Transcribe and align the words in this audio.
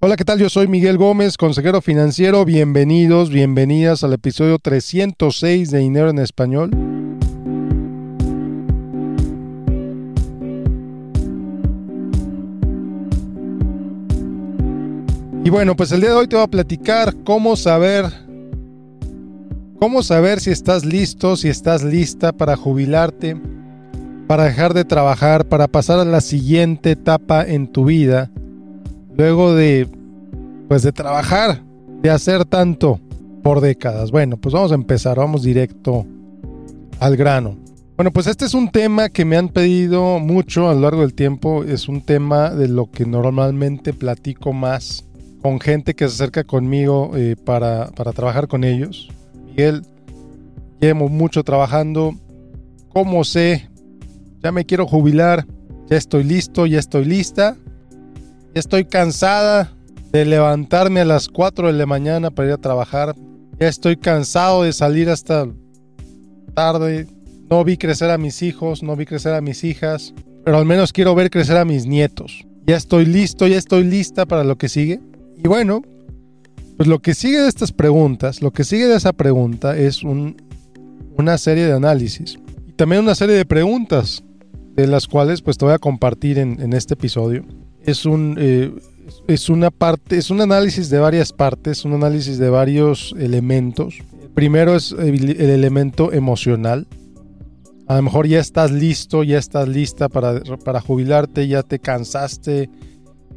Hola, 0.00 0.14
¿qué 0.14 0.24
tal? 0.24 0.38
Yo 0.38 0.48
soy 0.48 0.68
Miguel 0.68 0.96
Gómez, 0.96 1.36
consejero 1.36 1.80
financiero. 1.82 2.44
Bienvenidos, 2.44 3.30
bienvenidas 3.30 4.04
al 4.04 4.12
episodio 4.12 4.60
306 4.60 5.72
de 5.72 5.78
Dinero 5.80 6.08
en 6.08 6.20
Español. 6.20 6.70
Y 15.44 15.50
bueno, 15.50 15.74
pues 15.74 15.90
el 15.90 16.00
día 16.00 16.10
de 16.10 16.14
hoy 16.14 16.28
te 16.28 16.36
voy 16.36 16.44
a 16.44 16.48
platicar 16.48 17.16
cómo 17.24 17.56
saber 17.56 18.04
cómo 19.80 20.04
saber 20.04 20.38
si 20.38 20.52
estás 20.52 20.84
listo, 20.84 21.36
si 21.36 21.48
estás 21.48 21.82
lista 21.82 22.32
para 22.32 22.54
jubilarte, 22.54 23.36
para 24.28 24.44
dejar 24.44 24.74
de 24.74 24.84
trabajar, 24.84 25.44
para 25.48 25.66
pasar 25.66 25.98
a 25.98 26.04
la 26.04 26.20
siguiente 26.20 26.92
etapa 26.92 27.44
en 27.44 27.66
tu 27.66 27.86
vida 27.86 28.30
luego 29.18 29.52
de, 29.52 29.88
pues 30.68 30.84
de 30.84 30.92
trabajar, 30.92 31.62
de 32.02 32.08
hacer 32.08 32.44
tanto 32.44 33.00
por 33.42 33.60
décadas. 33.60 34.12
Bueno, 34.12 34.36
pues 34.36 34.54
vamos 34.54 34.70
a 34.70 34.76
empezar, 34.76 35.18
vamos 35.18 35.42
directo 35.42 36.06
al 37.00 37.16
grano. 37.16 37.58
Bueno, 37.96 38.12
pues 38.12 38.28
este 38.28 38.44
es 38.44 38.54
un 38.54 38.70
tema 38.70 39.08
que 39.08 39.24
me 39.24 39.36
han 39.36 39.48
pedido 39.48 40.20
mucho 40.20 40.68
a 40.68 40.74
lo 40.74 40.80
largo 40.80 41.00
del 41.00 41.14
tiempo. 41.14 41.64
Es 41.64 41.88
un 41.88 42.00
tema 42.00 42.50
de 42.50 42.68
lo 42.68 42.88
que 42.92 43.04
normalmente 43.06 43.92
platico 43.92 44.52
más 44.52 45.04
con 45.42 45.58
gente 45.58 45.94
que 45.94 46.06
se 46.08 46.14
acerca 46.14 46.44
conmigo 46.44 47.10
eh, 47.16 47.34
para, 47.44 47.86
para 47.88 48.12
trabajar 48.12 48.46
con 48.46 48.62
ellos. 48.62 49.08
Miguel, 49.46 49.82
llevo 50.80 51.08
mucho 51.08 51.42
trabajando. 51.42 52.14
¿Cómo 52.90 53.24
sé? 53.24 53.68
Ya 54.44 54.52
me 54.52 54.64
quiero 54.64 54.86
jubilar. 54.86 55.44
Ya 55.90 55.96
estoy 55.96 56.22
listo, 56.22 56.66
ya 56.66 56.78
estoy 56.78 57.04
lista 57.04 57.56
estoy 58.58 58.84
cansada 58.84 59.72
de 60.12 60.24
levantarme 60.24 61.00
a 61.00 61.04
las 61.04 61.28
4 61.28 61.68
de 61.68 61.72
la 61.74 61.86
mañana 61.86 62.30
para 62.30 62.48
ir 62.48 62.54
a 62.54 62.58
trabajar. 62.58 63.14
Ya 63.58 63.68
estoy 63.68 63.96
cansado 63.96 64.62
de 64.62 64.72
salir 64.72 65.10
hasta 65.10 65.46
tarde. 66.54 67.06
No 67.50 67.64
vi 67.64 67.76
crecer 67.76 68.10
a 68.10 68.18
mis 68.18 68.42
hijos, 68.42 68.82
no 68.82 68.96
vi 68.96 69.06
crecer 69.06 69.34
a 69.34 69.40
mis 69.40 69.64
hijas, 69.64 70.14
pero 70.44 70.58
al 70.58 70.66
menos 70.66 70.92
quiero 70.92 71.14
ver 71.14 71.30
crecer 71.30 71.56
a 71.56 71.64
mis 71.64 71.86
nietos. 71.86 72.44
Ya 72.66 72.76
estoy 72.76 73.06
listo, 73.06 73.46
ya 73.46 73.56
estoy 73.56 73.84
lista 73.84 74.26
para 74.26 74.44
lo 74.44 74.56
que 74.56 74.68
sigue. 74.68 75.00
Y 75.36 75.48
bueno, 75.48 75.82
pues 76.76 76.88
lo 76.88 77.00
que 77.00 77.14
sigue 77.14 77.40
de 77.40 77.48
estas 77.48 77.72
preguntas, 77.72 78.42
lo 78.42 78.52
que 78.52 78.64
sigue 78.64 78.86
de 78.86 78.96
esa 78.96 79.12
pregunta 79.12 79.76
es 79.76 80.02
una 80.02 81.38
serie 81.38 81.66
de 81.66 81.72
análisis 81.72 82.38
y 82.66 82.72
también 82.72 83.02
una 83.02 83.14
serie 83.14 83.36
de 83.36 83.46
preguntas 83.46 84.22
de 84.74 84.86
las 84.86 85.06
cuales 85.06 85.42
pues 85.42 85.58
te 85.58 85.64
voy 85.64 85.74
a 85.74 85.78
compartir 85.78 86.38
en 86.38 86.72
este 86.72 86.94
episodio 86.94 87.44
es 87.90 88.04
un 88.04 88.36
eh, 88.38 88.72
es 89.26 89.48
una 89.48 89.70
parte, 89.70 90.18
es 90.18 90.30
un 90.30 90.40
análisis 90.40 90.90
de 90.90 90.98
varias 90.98 91.32
partes, 91.32 91.84
un 91.84 91.94
análisis 91.94 92.38
de 92.38 92.50
varios 92.50 93.14
elementos. 93.18 93.96
Primero 94.34 94.76
es 94.76 94.92
el, 94.92 95.40
elemento 95.40 96.12
emocional. 96.12 96.86
A 97.86 97.96
lo 97.96 98.02
mejor 98.02 98.26
ya 98.26 98.38
estás 98.38 98.70
listo, 98.70 99.22
ya 99.24 99.38
estás 99.38 99.66
lista 99.66 100.08
para, 100.08 100.40
para 100.64 100.80
jubilarte, 100.80 101.48
ya 101.48 101.62
te 101.62 101.78
cansaste, 101.78 102.68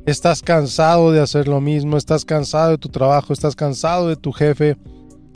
estás 0.06 0.42
cansado 0.42 1.12
de 1.12 1.22
hacer 1.22 1.48
lo 1.48 1.62
mismo, 1.62 1.96
estás 1.96 2.26
cansado 2.26 2.72
de 2.72 2.78
tu 2.78 2.90
trabajo, 2.90 3.32
estás 3.32 3.56
cansado 3.56 4.10
de 4.10 4.18
tu 4.18 4.34
jefe, 4.34 4.78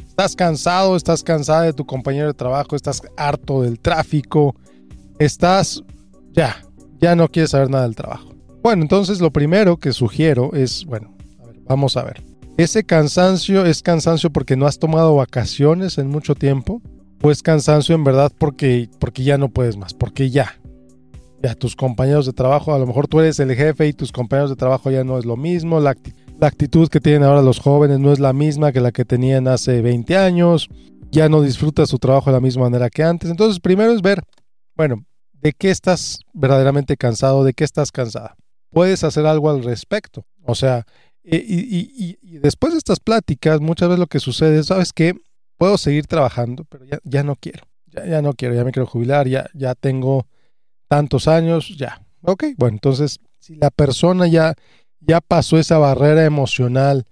estás 0.06 0.36
cansado, 0.36 0.98
estás 0.98 1.24
cansada 1.24 1.62
de 1.62 1.74
tu 1.74 1.86
compañero 1.86 2.28
de 2.28 2.34
trabajo, 2.34 2.76
estás 2.76 3.02
harto 3.16 3.62
del 3.62 3.80
tráfico, 3.80 4.54
estás 5.18 5.82
ya, 6.34 6.62
ya 7.00 7.16
no 7.16 7.30
quieres 7.30 7.52
saber 7.52 7.70
nada 7.70 7.86
del 7.86 7.96
trabajo. 7.96 8.35
Bueno, 8.66 8.82
entonces 8.82 9.22
lo 9.22 9.30
primero 9.30 9.78
que 9.78 9.94
sugiero 9.94 10.50
es, 10.56 10.86
bueno, 10.86 11.16
vamos 11.68 11.98
a 11.98 12.04
ver. 12.04 12.24
¿Ese 12.58 12.84
cansancio 12.84 13.64
es 13.64 13.84
cansancio 13.84 14.32
porque 14.32 14.56
no 14.56 14.66
has 14.66 14.80
tomado 14.80 15.14
vacaciones 15.14 16.00
en 16.00 16.08
mucho 16.08 16.34
tiempo? 16.34 16.82
¿O 17.22 17.30
es 17.30 17.44
cansancio 17.44 17.94
en 17.94 18.04
verdad 18.04 18.32
porque, 18.36 18.90
porque 18.98 19.24
ya 19.24 19.38
no 19.38 19.50
puedes 19.50 19.78
más? 19.78 19.94
Porque 19.94 20.32
ya. 20.32 20.60
Ya 21.44 21.54
tus 21.54 21.76
compañeros 21.76 22.26
de 22.26 22.34
trabajo, 22.34 22.74
a 22.74 22.80
lo 22.80 22.88
mejor 22.88 23.08
tú 23.08 23.20
eres 23.20 23.40
el 23.40 23.54
jefe 23.54 23.86
y 23.86 23.94
tus 23.94 24.12
compañeros 24.12 24.50
de 24.50 24.56
trabajo 24.56 24.90
ya 24.90 25.04
no 25.04 25.20
es 25.20 25.26
lo 25.26 25.38
mismo. 25.38 25.80
La, 25.80 25.96
la 26.40 26.48
actitud 26.48 26.90
que 26.90 27.00
tienen 27.00 27.22
ahora 27.22 27.44
los 27.44 27.60
jóvenes 27.60 28.00
no 28.00 28.12
es 28.12 28.20
la 28.20 28.34
misma 28.34 28.72
que 28.72 28.82
la 28.82 28.92
que 28.92 29.06
tenían 29.06 29.48
hace 29.48 29.84
20 29.84 30.18
años. 30.18 30.70
Ya 31.12 31.30
no 31.30 31.44
disfrutas 31.44 31.88
su 31.88 32.00
trabajo 32.00 32.32
de 32.32 32.38
la 32.38 32.42
misma 32.42 32.64
manera 32.64 32.90
que 32.90 33.04
antes. 33.04 33.30
Entonces, 33.30 33.60
primero 33.60 33.92
es 33.92 34.02
ver, 34.02 34.24
bueno, 34.76 35.06
¿de 35.34 35.54
qué 35.54 35.70
estás 35.70 36.18
verdaderamente 36.34 36.98
cansado? 36.98 37.44
¿De 37.44 37.54
qué 37.54 37.64
estás 37.64 37.92
cansada? 37.92 38.36
Puedes 38.76 39.06
hacer 39.06 39.26
algo 39.26 39.50
al 39.50 39.64
respecto. 39.64 40.26
O 40.44 40.54
sea, 40.54 40.86
y, 41.24 42.18
después 42.40 42.74
de 42.74 42.78
estas 42.78 43.00
pláticas, 43.00 43.62
muchas 43.62 43.88
veces 43.88 44.00
lo 44.00 44.08
que 44.08 44.20
sucede 44.20 44.60
es, 44.60 44.66
¿sabes 44.66 44.92
qué? 44.92 45.14
Puedo 45.58 45.78
seguir 45.78 46.08
trabajando, 46.08 46.66
pero 46.66 46.84
ya, 46.84 47.00
ya 47.06 47.24
no 47.24 47.38
quiero. 47.38 47.64
Ya, 47.86 48.06
ya, 48.06 48.22
no 48.22 48.34
quiero, 48.34 48.54
ya 48.54 48.66
me 48.66 48.74
quiero 48.74 48.86
jubilar, 48.86 49.30
ya, 49.30 49.50
ya 49.54 49.76
tengo 49.76 50.28
tantos 50.90 51.30
años, 51.30 51.78
ya. 51.78 52.06
Ok, 52.22 52.44
bueno, 52.58 52.76
entonces, 52.76 53.22
si 53.40 53.56
la 53.56 53.70
persona 53.70 54.28
ya, 54.28 54.56
ya 55.00 55.22
pasó 55.22 55.58
esa 55.58 55.78
barrera 55.78 56.26
emocional, 56.26 57.06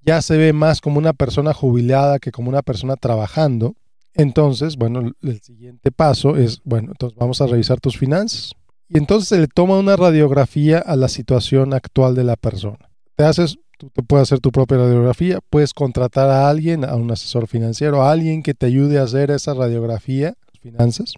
ya 0.00 0.22
se 0.22 0.38
ve 0.38 0.54
más 0.54 0.80
como 0.80 0.98
una 0.98 1.12
persona 1.12 1.52
jubilada 1.52 2.18
que 2.18 2.32
como 2.32 2.48
una 2.48 2.62
persona 2.62 2.96
trabajando, 2.96 3.74
entonces, 4.14 4.76
bueno, 4.76 5.12
el 5.20 5.42
siguiente 5.42 5.92
paso 5.92 6.38
es, 6.38 6.62
bueno, 6.64 6.92
entonces 6.92 7.18
vamos 7.18 7.42
a 7.42 7.46
revisar 7.46 7.78
tus 7.78 7.98
finanzas. 7.98 8.52
Y 8.92 8.98
entonces 8.98 9.28
se 9.28 9.38
le 9.38 9.46
toma 9.46 9.78
una 9.78 9.94
radiografía 9.94 10.80
a 10.80 10.96
la 10.96 11.08
situación 11.08 11.74
actual 11.74 12.16
de 12.16 12.24
la 12.24 12.34
persona. 12.34 12.90
Te 13.14 13.22
haces, 13.22 13.56
tú 13.78 13.88
puedes 14.04 14.24
hacer 14.24 14.40
tu 14.40 14.50
propia 14.50 14.78
radiografía, 14.78 15.38
puedes 15.48 15.72
contratar 15.72 16.28
a 16.28 16.48
alguien, 16.48 16.84
a 16.84 16.96
un 16.96 17.08
asesor 17.12 17.46
financiero, 17.46 18.02
a 18.02 18.10
alguien 18.10 18.42
que 18.42 18.52
te 18.52 18.66
ayude 18.66 18.98
a 18.98 19.04
hacer 19.04 19.30
esa 19.30 19.54
radiografía, 19.54 20.34
finanzas. 20.60 21.14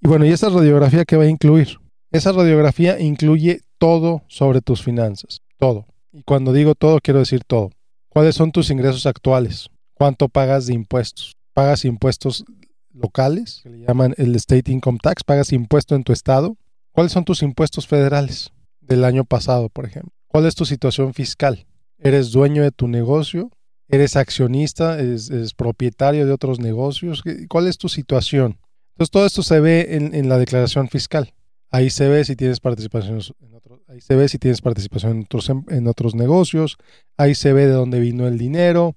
Y 0.00 0.08
bueno, 0.08 0.26
¿y 0.26 0.30
esa 0.30 0.48
radiografía 0.48 1.04
qué 1.04 1.16
va 1.16 1.22
a 1.22 1.28
incluir? 1.28 1.78
Esa 2.10 2.32
radiografía 2.32 2.98
incluye 2.98 3.60
todo 3.78 4.22
sobre 4.26 4.60
tus 4.60 4.82
finanzas, 4.82 5.42
todo. 5.58 5.86
Y 6.12 6.24
cuando 6.24 6.52
digo 6.52 6.74
todo, 6.74 6.98
quiero 7.00 7.20
decir 7.20 7.44
todo. 7.46 7.70
¿Cuáles 8.08 8.34
son 8.34 8.50
tus 8.50 8.68
ingresos 8.70 9.06
actuales? 9.06 9.68
¿Cuánto 9.94 10.28
pagas 10.28 10.66
de 10.66 10.74
impuestos? 10.74 11.36
¿Pagas 11.54 11.84
impuestos 11.84 12.44
locales, 12.92 13.60
que 13.62 13.68
le 13.68 13.86
llaman 13.86 14.12
el 14.16 14.34
State 14.34 14.72
Income 14.72 14.98
Tax? 15.00 15.22
¿Pagas 15.22 15.52
impuesto 15.52 15.94
en 15.94 16.02
tu 16.02 16.12
estado? 16.12 16.56
¿Cuáles 16.92 17.12
son 17.12 17.24
tus 17.24 17.42
impuestos 17.42 17.86
federales 17.86 18.52
del 18.80 19.04
año 19.04 19.24
pasado, 19.24 19.68
por 19.68 19.86
ejemplo? 19.86 20.12
¿Cuál 20.26 20.46
es 20.46 20.54
tu 20.54 20.64
situación 20.64 21.14
fiscal? 21.14 21.66
¿Eres 21.98 22.30
dueño 22.30 22.62
de 22.62 22.70
tu 22.70 22.88
negocio? 22.88 23.50
¿Eres 23.88 24.16
accionista? 24.16 24.98
¿Eres, 24.98 25.54
propietario 25.54 26.26
de 26.26 26.32
otros 26.32 26.60
negocios? 26.60 27.22
¿Cuál 27.48 27.66
es 27.66 27.78
tu 27.78 27.88
situación? 27.88 28.58
Entonces 28.90 29.10
todo 29.10 29.26
esto 29.26 29.42
se 29.42 29.60
ve 29.60 29.88
en, 29.90 30.28
la 30.28 30.38
declaración 30.38 30.88
fiscal. 30.88 31.32
Ahí 31.70 31.90
se 31.90 32.08
ve 32.08 32.24
si 32.24 32.36
tienes 32.36 32.60
participación 32.60 33.20
en 33.40 33.54
otros, 33.54 33.80
ahí 33.88 34.00
se 34.00 34.16
ve 34.16 34.28
si 34.28 34.38
tienes 34.38 34.60
participación 34.60 35.12
en 35.12 35.22
otros, 35.22 35.48
en 35.48 35.86
otros 35.86 36.14
negocios, 36.14 36.76
ahí 37.16 37.34
se 37.34 37.52
ve 37.52 37.66
de 37.66 37.72
dónde 37.72 38.00
vino 38.00 38.26
el 38.26 38.38
dinero, 38.38 38.96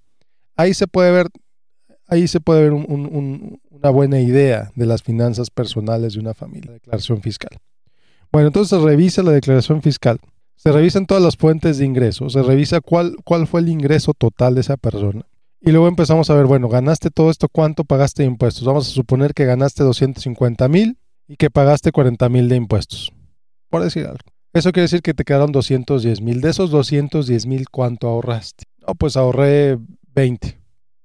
ahí 0.56 0.74
se 0.74 0.88
puede 0.88 1.12
ver, 1.12 1.28
ahí 2.08 2.28
se 2.28 2.40
puede 2.40 2.64
ver 2.64 2.74
una 2.74 3.90
buena 3.92 4.20
idea 4.20 4.72
de 4.76 4.86
las 4.88 5.04
finanzas 5.04 5.52
personales 5.52 6.14
de 6.14 6.20
una 6.20 6.34
familia, 6.34 6.68
la 6.68 6.74
declaración 6.74 7.22
fiscal. 7.22 7.60
Bueno, 8.34 8.48
entonces 8.48 8.78
se 8.78 8.84
revisa 8.84 9.22
la 9.22 9.32
declaración 9.32 9.84
fiscal, 9.84 10.20
se 10.56 10.72
revisan 10.72 11.06
todas 11.06 11.22
las 11.22 11.38
fuentes 11.38 11.78
de 11.78 11.86
ingreso, 11.86 12.32
se 12.32 12.42
revisa 12.42 12.82
cuál, 12.82 13.16
cuál 13.24 13.46
fue 13.46 13.62
el 13.62 13.70
ingreso 13.70 14.16
total 14.16 14.56
de 14.56 14.62
esa 14.62 14.76
persona. 14.76 15.28
Y 15.62 15.72
luego 15.72 15.88
empezamos 15.88 16.32
a 16.32 16.34
ver, 16.34 16.48
bueno, 16.48 16.68
ganaste 16.68 17.12
todo 17.12 17.30
esto, 17.30 17.48
¿cuánto 17.48 17.84
pagaste 17.84 18.24
de 18.24 18.30
impuestos? 18.30 18.66
Vamos 18.66 18.88
a 18.88 18.92
suponer 18.92 19.36
que 19.36 19.46
ganaste 19.46 19.84
250 19.84 20.68
mil 20.68 20.98
y 21.28 21.36
que 21.36 21.52
pagaste 21.52 21.92
40 21.92 22.28
mil 22.30 22.50
de 22.50 22.56
impuestos, 22.56 23.14
por 23.70 23.84
decir 23.84 24.08
algo. 24.08 24.26
Eso 24.52 24.72
quiere 24.72 24.86
decir 24.86 25.04
que 25.04 25.14
te 25.14 25.26
quedaron 25.26 25.52
210 25.52 26.22
mil. 26.22 26.42
De 26.42 26.50
esos 26.50 26.72
210 26.72 27.46
mil, 27.46 27.70
¿cuánto 27.70 28.08
ahorraste? 28.08 28.64
No, 28.88 28.96
pues 28.96 29.16
ahorré 29.16 29.78
20. 30.16 30.60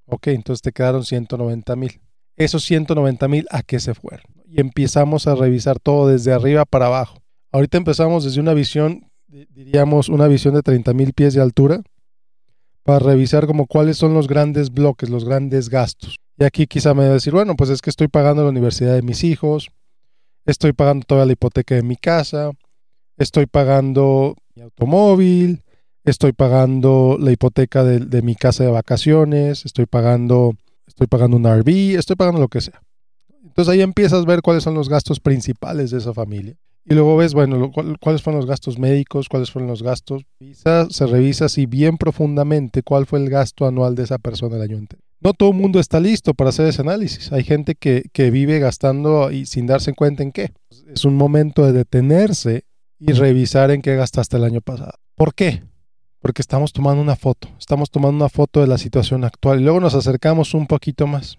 Ok, 0.07 0.29
entonces 0.29 0.63
te 0.63 0.73
quedaron 0.73 1.05
190 1.05 1.77
mil. 1.77 2.01
Esos 2.37 2.65
190 2.65 3.29
mil, 3.29 3.47
¿a 3.51 3.63
qué 3.63 3.81
se 3.81 3.93
fueron? 3.93 4.38
Y 4.51 4.61
empezamos 4.61 5.27
a 5.27 5.35
revisar 5.35 5.79
todo 5.79 6.09
desde 6.09 6.33
arriba 6.33 6.65
para 6.65 6.87
abajo. 6.87 7.19
Ahorita 7.53 7.77
empezamos 7.77 8.25
desde 8.25 8.41
una 8.41 8.55
visión, 8.55 9.11
diríamos, 9.27 10.09
una 10.09 10.27
visión 10.27 10.55
de 10.55 10.63
30 10.63 10.95
mil 10.95 11.13
pies 11.13 11.35
de 11.35 11.43
altura 11.43 11.83
para 12.83 13.01
revisar 13.01 13.47
como 13.47 13.67
cuáles 13.67 13.99
son 13.99 14.15
los 14.15 14.27
grandes 14.27 14.71
bloques, 14.71 15.11
los 15.11 15.25
grandes 15.25 15.69
gastos. 15.69 16.17
Y 16.39 16.45
aquí 16.45 16.67
quizá 16.67 16.95
me 16.95 17.05
va 17.05 17.11
a 17.11 17.15
decir, 17.15 17.33
bueno, 17.33 17.55
pues 17.57 17.69
es 17.69 17.83
que 17.83 17.91
estoy 17.91 18.09
pagando 18.09 18.43
la 18.43 18.49
universidad 18.49 18.95
de 18.95 19.03
mis 19.03 19.25
hijos, 19.25 19.71
estoy 20.47 20.73
pagando 20.73 21.05
toda 21.07 21.27
la 21.27 21.33
hipoteca 21.33 21.75
de 21.75 21.83
mi 21.83 21.97
casa, 21.97 22.53
estoy 23.19 23.47
pagando 23.47 24.35
mi 24.55 24.63
automóvil, 24.63 25.63
estoy 26.05 26.33
pagando 26.33 27.19
la 27.21 27.33
hipoteca 27.33 27.85
de, 27.85 28.01
de 28.01 28.23
mi 28.23 28.35
casa 28.35 28.65
de 28.65 28.71
vacaciones, 28.71 29.67
estoy 29.67 29.85
pagando, 29.85 30.55
estoy 30.87 31.07
pagando 31.07 31.37
un 31.37 31.47
RV, 31.47 31.99
estoy 31.99 32.17
pagando 32.17 32.41
lo 32.41 32.49
que 32.49 32.63
sea. 32.63 32.81
Entonces 33.59 33.75
ahí 33.75 33.81
empiezas 33.81 34.23
a 34.23 34.25
ver 34.25 34.41
cuáles 34.41 34.63
son 34.63 34.75
los 34.75 34.89
gastos 34.89 35.19
principales 35.19 35.91
de 35.91 35.99
esa 35.99 36.15
familia. 36.15 36.55
Y 36.85 36.95
luego 36.95 37.17
ves, 37.17 37.35
bueno, 37.35 37.73
cuáles 37.99 38.23
fueron 38.23 38.39
los 38.39 38.49
gastos 38.49 38.79
médicos, 38.79 39.29
cuáles 39.29 39.51
fueron 39.51 39.69
los 39.69 39.83
gastos. 39.83 40.23
se 40.91 41.07
revisa 41.07 41.47
así 41.47 41.67
bien 41.67 41.99
profundamente 41.99 42.85
cuál 42.85 43.05
fue 43.05 43.19
el 43.19 43.29
gasto 43.29 43.67
anual 43.67 43.97
de 43.97 44.05
esa 44.05 44.19
persona 44.19 44.55
el 44.55 44.63
año 44.63 44.77
anterior. 44.77 45.05
No 45.21 45.33
todo 45.33 45.51
el 45.51 45.57
mundo 45.57 45.81
está 45.81 45.99
listo 45.99 46.35
para 46.35 46.51
hacer 46.51 46.69
ese 46.69 46.83
análisis. 46.83 47.33
Hay 47.33 47.43
gente 47.43 47.75
que, 47.75 48.05
que 48.13 48.31
vive 48.31 48.61
gastando 48.61 49.33
y 49.33 49.45
sin 49.45 49.67
darse 49.67 49.93
cuenta 49.93 50.23
en 50.23 50.31
qué. 50.31 50.53
Es 50.87 51.05
un 51.05 51.17
momento 51.17 51.67
de 51.67 51.73
detenerse 51.73 52.63
y 53.01 53.11
revisar 53.11 53.73
en 53.73 53.83
qué 53.83 53.97
gastaste 53.97 54.37
el 54.37 54.45
año 54.45 54.61
pasado. 54.61 54.93
¿Por 55.17 55.35
qué? 55.35 55.65
Porque 56.21 56.43
estamos 56.43 56.73
tomando 56.73 57.03
una 57.03 57.17
foto, 57.17 57.49
estamos 57.59 57.91
tomando 57.91 58.25
una 58.25 58.29
foto 58.29 58.61
de 58.61 58.69
la 58.69 58.79
situación 58.79 59.25
actual 59.25 59.59
y 59.61 59.65
luego 59.65 59.81
nos 59.81 59.97
acercamos 59.97 60.55
un 60.55 60.69
poquito 60.69 61.09
más. 61.09 61.39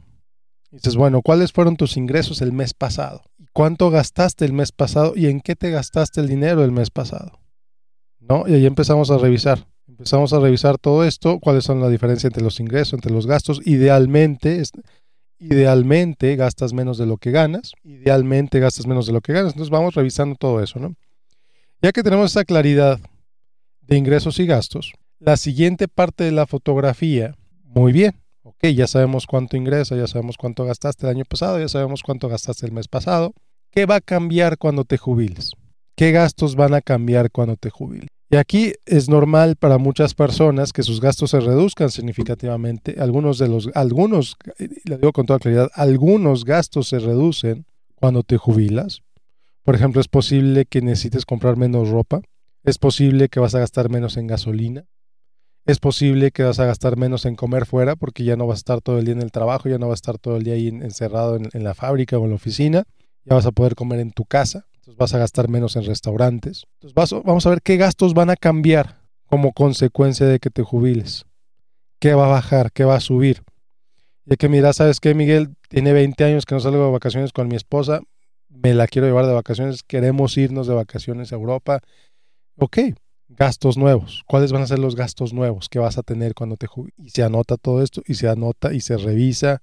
Dices, 0.72 0.96
bueno, 0.96 1.22
¿cuáles 1.22 1.52
fueron 1.52 1.76
tus 1.76 1.98
ingresos 1.98 2.42
el 2.42 2.54
mes 2.54 2.74
pasado? 2.74 3.24
¿Y 3.38 3.48
cuánto 3.54 3.90
gastaste 3.90 4.46
el 4.46 4.54
mes 4.54 4.72
pasado? 4.72 5.14
¿Y 5.16 5.28
en 5.28 5.42
qué 5.42 5.56
te 5.56 5.72
gastaste 5.72 6.22
el 6.22 6.28
dinero 6.28 6.64
el 6.64 6.72
mes 6.72 6.92
pasado? 6.92 7.40
¿No? 8.20 8.48
Y 8.48 8.54
ahí 8.54 8.66
empezamos 8.66 9.10
a 9.10 9.18
revisar. 9.18 9.68
Empezamos 9.88 10.32
a 10.34 10.40
revisar 10.40 10.78
todo 10.78 11.04
esto, 11.04 11.40
cuáles 11.40 11.64
son 11.64 11.82
la 11.82 11.90
diferencia 11.90 12.28
entre 12.28 12.44
los 12.44 12.60
ingresos, 12.60 12.94
entre 12.94 13.12
los 13.12 13.26
gastos. 13.26 13.62
Idealmente, 13.66 14.62
idealmente 15.40 16.36
gastas 16.36 16.74
menos 16.74 17.00
de 17.00 17.08
lo 17.08 17.18
que 17.18 17.32
ganas. 17.32 17.74
Idealmente 17.84 18.60
gastas 18.60 18.86
menos 18.86 19.08
de 19.08 19.14
lo 19.14 19.22
que 19.22 19.34
ganas. 19.34 19.54
Entonces 19.54 19.72
vamos 19.72 19.96
revisando 19.96 20.36
todo 20.36 20.62
eso, 20.62 20.80
¿no? 20.80 20.96
Ya 21.82 21.92
que 21.92 22.04
tenemos 22.04 22.32
esa 22.32 22.46
claridad 22.46 23.00
de 23.82 23.98
ingresos 23.98 24.40
y 24.40 24.46
gastos, 24.46 24.94
la 25.18 25.36
siguiente 25.36 25.88
parte 25.88 26.24
de 26.24 26.32
la 26.32 26.46
fotografía, 26.46 27.36
muy 27.64 27.92
bien, 27.92 28.16
ok, 28.60 28.72
ya 28.74 28.88
sabemos 28.88 29.26
cuánto 29.26 29.56
ingresa, 29.56 29.96
ya 29.96 30.08
sabemos 30.08 30.38
cuánto 30.38 30.66
gastaste 30.66 31.06
el 31.06 31.16
año 31.16 31.26
pasado, 31.26 31.60
ya 31.60 31.70
sabemos 31.70 32.04
cuánto 32.04 32.28
gastaste 32.28 32.66
el 32.66 32.74
mes 32.74 32.88
pasado. 32.88 33.34
¿Qué 33.72 33.86
va 33.86 33.96
a 33.96 34.02
cambiar 34.02 34.58
cuando 34.58 34.84
te 34.84 34.98
jubiles? 34.98 35.52
¿Qué 35.96 36.12
gastos 36.12 36.56
van 36.56 36.74
a 36.74 36.82
cambiar 36.82 37.32
cuando 37.32 37.56
te 37.56 37.70
jubiles? 37.70 38.10
Y 38.32 38.36
aquí 38.36 38.74
es 38.86 39.10
normal 39.10 39.56
para 39.56 39.78
muchas 39.78 40.14
personas 40.14 40.74
que 40.74 40.84
sus 40.84 41.02
gastos 41.02 41.32
se 41.32 41.40
reduzcan 41.40 41.90
significativamente. 41.90 42.96
Algunos 43.00 43.40
de 43.40 43.48
los, 43.48 43.70
algunos, 43.74 44.36
le 44.58 44.98
digo 44.98 45.14
con 45.14 45.26
toda 45.26 45.40
claridad, 45.40 45.70
algunos 45.74 46.46
gastos 46.46 46.90
se 46.90 47.00
reducen 47.00 47.66
cuando 47.96 48.24
te 48.24 48.38
jubilas. 48.38 49.02
Por 49.64 49.76
ejemplo, 49.76 50.02
es 50.02 50.08
posible 50.08 50.66
que 50.66 50.82
necesites 50.82 51.26
comprar 51.26 51.58
menos 51.58 51.90
ropa, 51.90 52.22
es 52.64 52.78
posible 52.78 53.30
que 53.30 53.40
vas 53.40 53.56
a 53.56 53.60
gastar 53.60 53.90
menos 53.90 54.18
en 54.18 54.28
gasolina, 54.28 54.86
es 55.70 55.80
posible 55.80 56.32
que 56.32 56.44
vas 56.44 56.60
a 56.60 56.66
gastar 56.66 56.98
menos 56.98 57.26
en 57.26 57.36
comer 57.36 57.66
fuera 57.66 57.96
porque 57.96 58.24
ya 58.24 58.36
no 58.36 58.48
vas 58.48 58.58
a 58.58 58.62
estar 58.62 58.82
todo 58.82 59.00
el 59.00 59.06
día 59.06 59.14
en 59.14 59.22
el 59.22 59.32
trabajo, 59.32 59.70
ya 59.70 59.78
no 59.78 59.88
vas 59.88 59.98
a 59.98 60.02
estar 60.02 60.18
todo 60.18 60.38
el 60.38 60.44
día 60.44 60.56
ahí 60.56 60.68
encerrado 60.68 61.38
en, 61.38 61.64
la 61.64 61.74
fábrica 61.74 62.18
o 62.18 62.24
en 62.24 62.32
la 62.32 62.36
oficina, 62.36 62.84
ya 63.26 63.36
vas 63.36 63.46
a 63.46 63.52
poder 63.52 63.76
comer 63.76 64.00
en 64.00 64.12
tu 64.12 64.26
casa, 64.26 64.66
entonces 64.76 64.98
vas 64.98 65.14
a 65.14 65.20
gastar 65.20 65.50
menos 65.50 65.76
en 65.76 65.86
restaurantes. 65.86 66.66
Entonces 66.82 67.24
vamos 67.24 67.46
a 67.46 67.50
ver 67.50 67.62
qué 67.62 67.78
gastos 67.78 68.14
van 68.14 68.30
a 68.30 68.36
cambiar 68.36 69.02
como 69.26 69.54
consecuencia 69.54 70.26
de 70.26 70.40
que 70.40 70.50
te 70.50 70.64
jubiles. 70.64 71.26
¿Qué 72.00 72.14
va 72.14 72.26
a 72.26 72.30
bajar? 72.30 72.72
¿Qué 72.72 72.86
va 72.86 72.96
a 72.96 73.00
subir? 73.00 73.44
Y 74.26 74.38
que 74.38 74.48
mira, 74.50 74.74
¿sabes 74.74 75.00
qué, 75.00 75.14
Miguel? 75.14 75.56
Tiene 75.70 75.92
20 75.94 76.24
años 76.24 76.46
que 76.46 76.56
no 76.56 76.62
salgo 76.62 76.86
de 76.86 76.92
vacaciones 76.92 77.34
con 77.34 77.48
mi 77.48 77.56
esposa 77.56 78.02
me 78.50 78.74
la 78.74 78.88
quiero 78.88 79.08
llevar 79.08 79.26
de 79.26 79.34
vacaciones, 79.34 79.84
queremos 79.84 80.38
irnos 80.38 80.68
de 80.68 80.74
vacaciones 80.74 81.32
a 81.32 81.36
Europa. 81.36 81.82
Ok, 82.58 82.78
gastos 83.30 83.78
nuevos. 83.78 84.24
¿Cuáles 84.28 84.52
van 84.52 84.64
a 84.64 84.68
ser 84.68 84.80
los 84.80 84.96
gastos 84.96 85.34
nuevos 85.34 85.70
que 85.70 85.80
vas 85.80 85.98
a 85.98 86.04
tener 86.04 86.34
cuando 86.34 86.58
te? 86.58 86.68
Y 86.98 87.10
se 87.10 87.24
anota 87.24 87.58
todo 87.58 87.82
esto 87.82 88.02
y 88.06 88.16
se 88.16 88.28
anota 88.28 88.74
y 88.74 88.82
se 88.82 88.98
revisa 88.98 89.62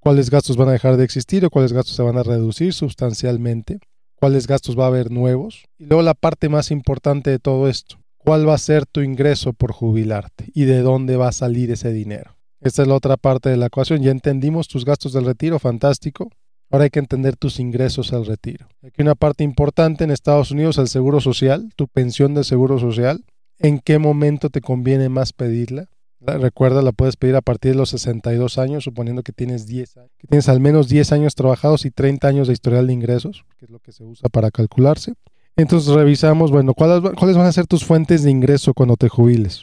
cuáles 0.00 0.30
gastos 0.30 0.56
van 0.56 0.68
a 0.68 0.72
dejar 0.72 0.96
de 0.96 1.04
existir 1.04 1.44
o 1.44 1.50
cuáles 1.50 1.72
gastos 1.72 1.96
se 1.96 2.02
van 2.02 2.16
a 2.16 2.22
reducir 2.22 2.72
sustancialmente, 2.72 3.80
cuáles 4.14 4.46
gastos 4.46 4.78
va 4.78 4.84
a 4.84 4.88
haber 4.88 5.10
nuevos. 5.10 5.64
Y 5.78 5.86
luego 5.86 6.02
la 6.02 6.14
parte 6.14 6.48
más 6.48 6.70
importante 6.70 7.30
de 7.30 7.38
todo 7.38 7.68
esto, 7.68 7.98
cuál 8.18 8.48
va 8.48 8.54
a 8.54 8.58
ser 8.58 8.86
tu 8.86 9.00
ingreso 9.00 9.52
por 9.52 9.72
jubilarte 9.72 10.50
y 10.54 10.64
de 10.64 10.80
dónde 10.80 11.16
va 11.16 11.28
a 11.28 11.32
salir 11.32 11.70
ese 11.70 11.92
dinero. 11.92 12.36
Esta 12.60 12.82
es 12.82 12.88
la 12.88 12.94
otra 12.94 13.16
parte 13.16 13.48
de 13.48 13.56
la 13.56 13.66
ecuación. 13.66 14.02
Ya 14.02 14.10
entendimos 14.10 14.68
tus 14.68 14.84
gastos 14.84 15.12
del 15.12 15.24
retiro, 15.24 15.58
fantástico. 15.58 16.30
Ahora 16.76 16.84
hay 16.84 16.90
que 16.90 16.98
entender 16.98 17.36
tus 17.36 17.58
ingresos 17.58 18.12
al 18.12 18.26
retiro. 18.26 18.66
Aquí 18.82 19.00
una 19.00 19.14
parte 19.14 19.42
importante 19.42 20.04
en 20.04 20.10
Estados 20.10 20.50
Unidos, 20.50 20.76
el 20.76 20.88
seguro 20.88 21.20
social, 21.20 21.72
tu 21.74 21.88
pensión 21.88 22.34
de 22.34 22.44
seguro 22.44 22.78
social. 22.78 23.24
¿En 23.58 23.78
qué 23.78 23.98
momento 23.98 24.50
te 24.50 24.60
conviene 24.60 25.08
más 25.08 25.32
pedirla? 25.32 25.88
Recuerda, 26.20 26.82
la 26.82 26.92
puedes 26.92 27.16
pedir 27.16 27.34
a 27.34 27.40
partir 27.40 27.72
de 27.72 27.78
los 27.78 27.88
62 27.88 28.58
años, 28.58 28.84
suponiendo 28.84 29.22
que 29.22 29.32
tienes 29.32 29.66
10 29.66 29.96
años, 29.96 30.10
tienes 30.28 30.50
al 30.50 30.60
menos 30.60 30.86
10 30.88 31.12
años 31.12 31.34
trabajados 31.34 31.86
y 31.86 31.90
30 31.90 32.28
años 32.28 32.46
de 32.46 32.52
historial 32.52 32.86
de 32.88 32.92
ingresos, 32.92 33.46
que 33.56 33.64
es 33.64 33.70
lo 33.70 33.78
que 33.78 33.92
se 33.92 34.04
usa 34.04 34.28
para 34.28 34.50
calcularse. 34.50 35.14
Entonces 35.56 35.94
revisamos, 35.94 36.50
bueno, 36.50 36.74
¿cuáles, 36.74 37.00
cuáles 37.14 37.38
van 37.38 37.46
a 37.46 37.52
ser 37.52 37.66
tus 37.66 37.86
fuentes 37.86 38.22
de 38.22 38.30
ingreso 38.30 38.74
cuando 38.74 38.96
te 38.98 39.08
jubiles? 39.08 39.62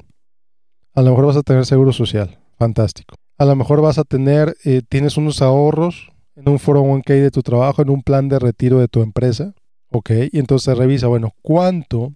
A 0.96 1.04
lo 1.04 1.12
mejor 1.12 1.28
vas 1.28 1.38
a 1.38 1.44
tener 1.44 1.68
seguro 1.68 1.94
social, 1.94 2.40
fantástico. 2.58 3.14
A 3.38 3.46
lo 3.46 3.56
mejor 3.56 3.82
vas 3.82 4.00
a 4.00 4.04
tener, 4.04 4.56
eh, 4.66 4.82
tienes 4.90 5.16
unos 5.16 5.44
ahorros 5.44 6.12
en 6.46 6.52
un 6.52 6.60
401k 6.60 7.22
de 7.22 7.32
tu 7.32 7.42
trabajo, 7.42 7.82
en 7.82 7.90
un 7.90 8.02
plan 8.02 8.28
de 8.28 8.40
retiro 8.40 8.80
de 8.80 8.88
tu 8.88 9.02
empresa. 9.02 9.54
Ok, 9.90 10.12
y 10.32 10.40
entonces 10.40 10.66
se 10.66 10.76
revisa, 10.76 11.08
bueno, 11.08 11.34
¿cuánto 11.42 12.14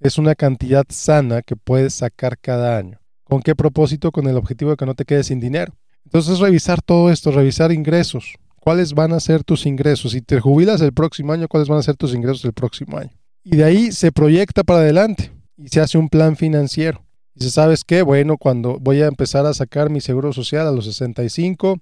es 0.00 0.18
una 0.18 0.34
cantidad 0.34 0.84
sana 0.88 1.42
que 1.42 1.56
puedes 1.56 1.94
sacar 1.94 2.38
cada 2.38 2.76
año? 2.76 2.98
¿Con 3.24 3.42
qué 3.42 3.54
propósito? 3.54 4.10
Con 4.10 4.26
el 4.26 4.36
objetivo 4.36 4.72
de 4.72 4.76
que 4.76 4.86
no 4.86 4.94
te 4.94 5.04
quedes 5.04 5.26
sin 5.26 5.40
dinero. 5.40 5.74
Entonces 6.04 6.38
revisar 6.38 6.82
todo 6.82 7.10
esto, 7.10 7.30
revisar 7.30 7.70
ingresos. 7.70 8.34
¿Cuáles 8.58 8.94
van 8.94 9.12
a 9.12 9.20
ser 9.20 9.44
tus 9.44 9.66
ingresos? 9.66 10.12
Si 10.12 10.22
te 10.22 10.40
jubilas 10.40 10.80
el 10.80 10.92
próximo 10.92 11.32
año, 11.32 11.48
¿cuáles 11.48 11.68
van 11.68 11.78
a 11.78 11.82
ser 11.82 11.96
tus 11.96 12.14
ingresos 12.14 12.44
el 12.44 12.52
próximo 12.52 12.98
año? 12.98 13.10
Y 13.44 13.56
de 13.56 13.64
ahí 13.64 13.92
se 13.92 14.10
proyecta 14.10 14.64
para 14.64 14.80
adelante 14.80 15.32
y 15.56 15.68
se 15.68 15.80
hace 15.80 15.98
un 15.98 16.08
plan 16.08 16.36
financiero. 16.36 17.04
Y 17.34 17.44
se 17.44 17.50
¿sabes 17.50 17.84
qué? 17.84 18.02
Bueno, 18.02 18.36
cuando 18.36 18.78
voy 18.80 19.02
a 19.02 19.06
empezar 19.06 19.46
a 19.46 19.54
sacar 19.54 19.88
mi 19.88 20.00
seguro 20.00 20.32
social 20.32 20.66
a 20.66 20.72
los 20.72 20.86
65, 20.86 21.78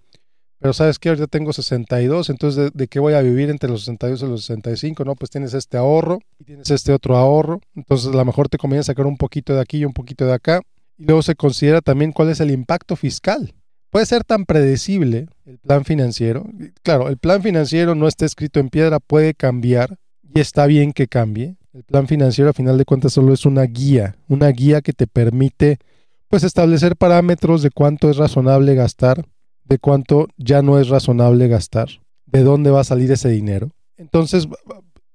pero 0.58 0.72
sabes 0.72 0.99
que 0.99 1.08
ahorita 1.08 1.28
tengo 1.28 1.52
62, 1.52 2.31
entonces 2.31 2.72
¿de, 2.75 2.88
qué 2.88 2.99
voy 2.99 3.14
a 3.14 3.22
vivir 3.22 3.49
entre 3.49 3.70
los 3.70 3.82
62 3.82 4.22
y 4.22 4.26
los 4.26 4.40
65? 4.44 5.05
No, 5.05 5.14
pues 5.14 5.31
tienes 5.31 5.55
este 5.55 5.76
ahorro 5.76 6.19
y 6.38 6.44
tienes 6.44 6.70
este 6.70 6.93
otro 6.93 7.16
ahorro, 7.16 7.60
entonces 7.76 8.12
a 8.12 8.16
lo 8.16 8.25
mejor 8.25 8.49
te 8.49 8.58
conviene 8.58 8.82
sacar 8.82 9.06
un 9.06 9.16
poquito 9.16 9.55
de 9.55 9.60
aquí 9.60 9.78
y 9.78 9.84
un 9.84 9.93
poquito 9.93 10.26
de 10.26 10.32
acá. 10.32 10.60
Y 10.96 11.05
luego 11.05 11.22
se 11.22 11.37
considera 11.37 11.81
también 11.81 12.10
cuál 12.10 12.31
es 12.31 12.40
el 12.40 12.50
impacto 12.50 12.96
fiscal. 12.96 13.55
Puede 13.90 14.05
ser 14.06 14.25
tan 14.25 14.44
predecible 14.44 15.28
el 15.46 15.58
plan 15.58 15.84
financiero. 15.84 16.44
Claro, 16.82 17.08
el 17.08 17.19
plan 17.19 17.40
financiero 17.40 17.94
no 17.94 18.08
está 18.08 18.26
escrito 18.26 18.58
en 18.58 18.69
piedra, 18.69 18.99
puede 18.99 19.34
cambiar 19.34 19.96
y 20.34 20.40
está 20.40 20.66
bien 20.66 20.93
que 20.93 21.06
cambie. 21.06 21.56
El 21.72 21.84
plan 21.84 22.08
financiero 22.08 22.50
a 22.50 22.52
final 22.52 22.76
de 22.76 22.84
cuentas 22.84 23.12
solo 23.12 23.32
es 23.32 23.46
una 23.46 23.62
guía, 23.62 24.16
una 24.26 24.49
guía 24.49 24.82
que 24.82 24.93
te 24.93 25.06
permite 25.06 25.78
pues 26.26 26.43
establecer 26.43 26.96
parámetros 26.96 27.62
de 27.62 27.71
cuánto 27.71 28.11
es 28.11 28.16
razonable 28.16 28.75
gastar 28.75 29.25
de 29.68 29.78
cuánto 29.78 30.28
ya 30.37 30.62
no 30.62 30.78
es 30.78 30.88
razonable 30.88 31.48
gastar, 31.48 31.88
de 32.26 32.42
dónde 32.42 32.70
va 32.70 32.80
a 32.80 32.84
salir 32.84 33.10
ese 33.12 33.28
dinero. 33.28 33.70
Entonces 33.96 34.48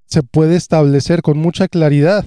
se 0.06 0.22
puede 0.22 0.56
establecer 0.56 1.22
con 1.22 1.38
mucha 1.38 1.68
claridad. 1.68 2.24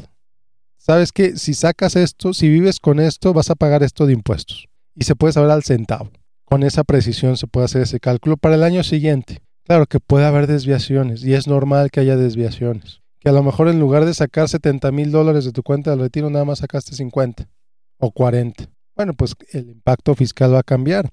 Sabes 0.77 1.11
que 1.11 1.37
si 1.37 1.53
sacas 1.53 1.95
esto, 1.95 2.33
si 2.33 2.49
vives 2.49 2.79
con 2.79 2.99
esto, 2.99 3.33
vas 3.33 3.49
a 3.49 3.55
pagar 3.55 3.83
esto 3.83 4.05
de 4.05 4.13
impuestos. 4.13 4.67
Y 4.95 5.03
se 5.03 5.15
puede 5.15 5.33
saber 5.33 5.51
al 5.51 5.63
centavo. 5.63 6.09
Con 6.43 6.63
esa 6.63 6.83
precisión 6.83 7.37
se 7.37 7.47
puede 7.47 7.65
hacer 7.65 7.81
ese 7.81 7.99
cálculo 7.99 8.37
para 8.37 8.55
el 8.55 8.63
año 8.63 8.83
siguiente. 8.83 9.41
Claro 9.63 9.85
que 9.85 9.99
puede 9.99 10.25
haber 10.25 10.47
desviaciones 10.47 11.23
y 11.23 11.33
es 11.33 11.47
normal 11.47 11.91
que 11.91 11.99
haya 11.99 12.15
desviaciones. 12.15 13.01
Que 13.19 13.29
a 13.29 13.33
lo 13.33 13.43
mejor 13.43 13.67
en 13.67 13.79
lugar 13.79 14.05
de 14.05 14.13
sacar 14.13 14.47
70 14.47 14.91
mil 14.91 15.11
dólares 15.11 15.43
de 15.43 15.51
tu 15.51 15.61
cuenta 15.61 15.91
del 15.91 15.99
retiro, 15.99 16.29
nada 16.29 16.45
más 16.45 16.59
sacaste 16.59 16.95
50 16.95 17.49
o 17.97 18.11
40. 18.11 18.69
Bueno, 18.95 19.13
pues 19.13 19.35
el 19.51 19.69
impacto 19.69 20.15
fiscal 20.15 20.53
va 20.53 20.59
a 20.59 20.63
cambiar. 20.63 21.11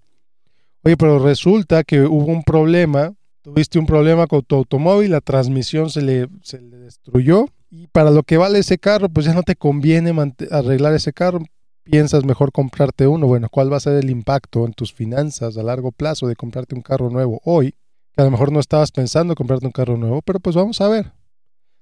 Oye, 0.85 0.97
pero 0.99 1.19
resulta 1.19 1.83
que 1.83 2.03
hubo 2.03 2.27
un 2.27 2.43
problema, 2.43 3.15
tuviste 3.41 3.79
un 3.79 3.87
problema 3.87 4.27
con 4.27 4.43
tu 4.43 4.57
automóvil, 4.57 5.13
la 5.13 5.23
transmisión 5.23 5.89
se 5.89 6.03
le, 6.03 6.29
se 6.43 6.61
le 6.61 6.79
destruyó 6.79 7.47
y 7.71 7.87
para 7.89 8.11
lo 8.11 8.23
que 8.23 8.37
vale 8.37 8.59
ese 8.59 8.79
carro, 8.79 9.09
pues 9.09 9.25
ya 9.27 9.33
no 9.33 9.43
te 9.43 9.57
conviene 9.57 10.13
arreglar 10.51 10.95
ese 10.95 11.13
carro, 11.13 11.41
piensas 11.85 12.25
mejor 12.25 12.53
comprarte 12.53 13.07
uno. 13.07 13.27
Bueno, 13.27 13.49
¿cuál 13.51 13.73
va 13.73 13.79
a 13.79 13.81
ser 13.81 13.95
el 13.95 14.11
impacto 14.11 14.67
en 14.67 14.75
tus 14.75 14.93
finanzas 14.93 15.57
a 15.57 15.63
largo 15.63 15.91
plazo 15.91 16.27
de 16.27 16.37
comprarte 16.37 16.75
un 16.75 16.83
carro 16.83 17.09
nuevo 17.09 17.41
hoy? 17.45 17.75
Que 18.13 18.23
a 18.23 18.25
lo 18.27 18.31
mejor 18.31 18.53
no 18.53 18.61
estabas 18.61 18.93
pensando 18.93 19.35
comprarte 19.35 19.67
un 19.67 19.73
carro 19.73 19.97
nuevo, 19.97 20.21
pero 20.23 20.39
pues 20.39 20.55
vamos 20.55 20.81
a 20.81 20.89
ver. 20.89 21.13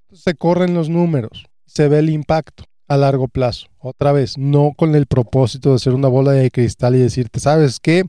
Entonces 0.04 0.24
se 0.24 0.34
corren 0.34 0.74
los 0.74 0.88
números, 0.88 1.46
se 1.66 1.88
ve 1.88 1.98
el 1.98 2.08
impacto 2.08 2.64
a 2.88 2.96
largo 2.96 3.28
plazo. 3.28 3.66
Otra 3.78 4.12
vez, 4.12 4.38
no 4.38 4.72
con 4.76 4.94
el 4.94 5.06
propósito 5.06 5.70
de 5.70 5.76
hacer 5.76 5.92
una 5.92 6.08
bola 6.08 6.32
de 6.32 6.50
cristal 6.50 6.94
y 6.94 6.98
decirte, 6.98 7.40
¿sabes 7.40 7.80
qué? 7.80 8.04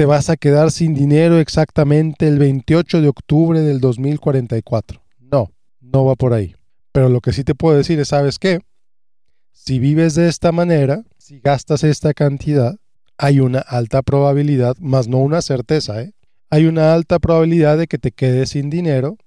Te 0.00 0.06
vas 0.06 0.30
a 0.30 0.38
quedar 0.38 0.70
sin 0.70 0.94
dinero 0.94 1.40
exactamente 1.40 2.26
el 2.26 2.38
28 2.38 3.02
de 3.02 3.08
octubre 3.08 3.60
del 3.60 3.80
2044. 3.80 4.98
No, 5.18 5.52
no 5.78 6.06
va 6.06 6.14
por 6.14 6.32
ahí. 6.32 6.54
Pero 6.90 7.10
lo 7.10 7.20
que 7.20 7.34
sí 7.34 7.44
te 7.44 7.54
puedo 7.54 7.76
decir 7.76 8.00
es, 8.00 8.08
¿sabes 8.08 8.38
qué? 8.38 8.60
Si 9.52 9.78
vives 9.78 10.14
de 10.14 10.26
esta 10.30 10.52
manera, 10.52 11.04
si 11.18 11.40
gastas 11.40 11.84
esta 11.84 12.14
cantidad, 12.14 12.76
hay 13.18 13.40
una 13.40 13.58
alta 13.58 14.00
probabilidad, 14.00 14.74
más 14.78 15.06
no 15.06 15.18
una 15.18 15.42
certeza, 15.42 16.00
¿eh? 16.00 16.14
hay 16.48 16.64
una 16.64 16.94
alta 16.94 17.18
probabilidad 17.18 17.76
de 17.76 17.86
que 17.86 17.98
te 17.98 18.10
quedes 18.10 18.48
sin 18.48 18.70
dinero 18.70 19.18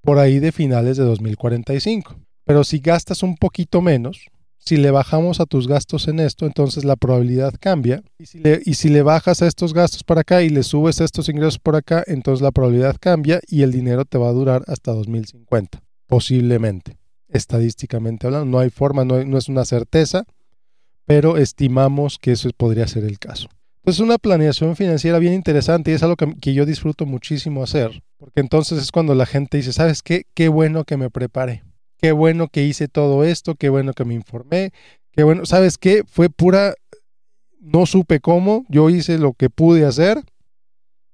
por 0.00 0.18
ahí 0.18 0.40
de 0.40 0.50
finales 0.50 0.96
de 0.96 1.04
2045. 1.04 2.16
Pero 2.42 2.64
si 2.64 2.80
gastas 2.80 3.22
un 3.22 3.36
poquito 3.36 3.80
menos, 3.80 4.31
si 4.64 4.76
le 4.76 4.92
bajamos 4.92 5.40
a 5.40 5.46
tus 5.46 5.66
gastos 5.66 6.06
en 6.06 6.20
esto, 6.20 6.46
entonces 6.46 6.84
la 6.84 6.94
probabilidad 6.94 7.52
cambia. 7.58 8.02
Y 8.18 8.26
si, 8.26 8.38
le, 8.38 8.62
y 8.64 8.74
si 8.74 8.90
le 8.90 9.02
bajas 9.02 9.42
a 9.42 9.48
estos 9.48 9.74
gastos 9.74 10.04
para 10.04 10.20
acá 10.20 10.42
y 10.42 10.50
le 10.50 10.62
subes 10.62 11.00
a 11.00 11.04
estos 11.04 11.28
ingresos 11.28 11.58
por 11.58 11.74
acá, 11.74 12.04
entonces 12.06 12.42
la 12.42 12.52
probabilidad 12.52 12.96
cambia 13.00 13.40
y 13.48 13.62
el 13.62 13.72
dinero 13.72 14.04
te 14.04 14.18
va 14.18 14.28
a 14.28 14.32
durar 14.32 14.62
hasta 14.68 14.92
2050, 14.92 15.82
posiblemente, 16.06 16.96
estadísticamente 17.28 18.28
hablando. 18.28 18.46
No 18.46 18.60
hay 18.60 18.70
forma, 18.70 19.04
no, 19.04 19.16
es 19.36 19.48
una 19.48 19.64
certeza, 19.64 20.24
pero 21.06 21.38
estimamos 21.38 22.18
que 22.18 22.30
eso 22.30 22.48
podría 22.56 22.86
ser 22.86 23.04
el 23.04 23.18
caso. 23.18 23.48
Entonces, 23.78 24.00
una 24.00 24.18
planeación 24.18 24.76
financiera 24.76 25.18
bien 25.18 25.32
interesante 25.32 25.90
y 25.90 25.94
es 25.94 26.04
algo 26.04 26.14
que, 26.14 26.36
que 26.40 26.54
yo 26.54 26.64
disfruto 26.64 27.04
muchísimo 27.04 27.64
hacer, 27.64 28.04
porque 28.16 28.38
entonces 28.38 28.80
es 28.80 28.92
cuando 28.92 29.16
la 29.16 29.26
gente 29.26 29.56
dice, 29.56 29.72
¿sabes 29.72 30.02
qué? 30.02 30.24
Qué 30.34 30.46
bueno 30.46 30.84
que 30.84 30.96
me 30.96 31.10
preparé 31.10 31.64
qué 32.02 32.10
bueno 32.10 32.48
que 32.48 32.64
hice 32.64 32.88
todo 32.88 33.22
esto, 33.22 33.54
qué 33.54 33.68
bueno 33.68 33.92
que 33.92 34.04
me 34.04 34.14
informé, 34.14 34.72
qué 35.12 35.22
bueno, 35.22 35.46
¿sabes 35.46 35.78
qué? 35.78 36.02
Fue 36.04 36.28
pura, 36.28 36.74
no 37.60 37.86
supe 37.86 38.18
cómo, 38.18 38.66
yo 38.68 38.90
hice 38.90 39.18
lo 39.18 39.34
que 39.34 39.48
pude 39.50 39.86
hacer 39.86 40.20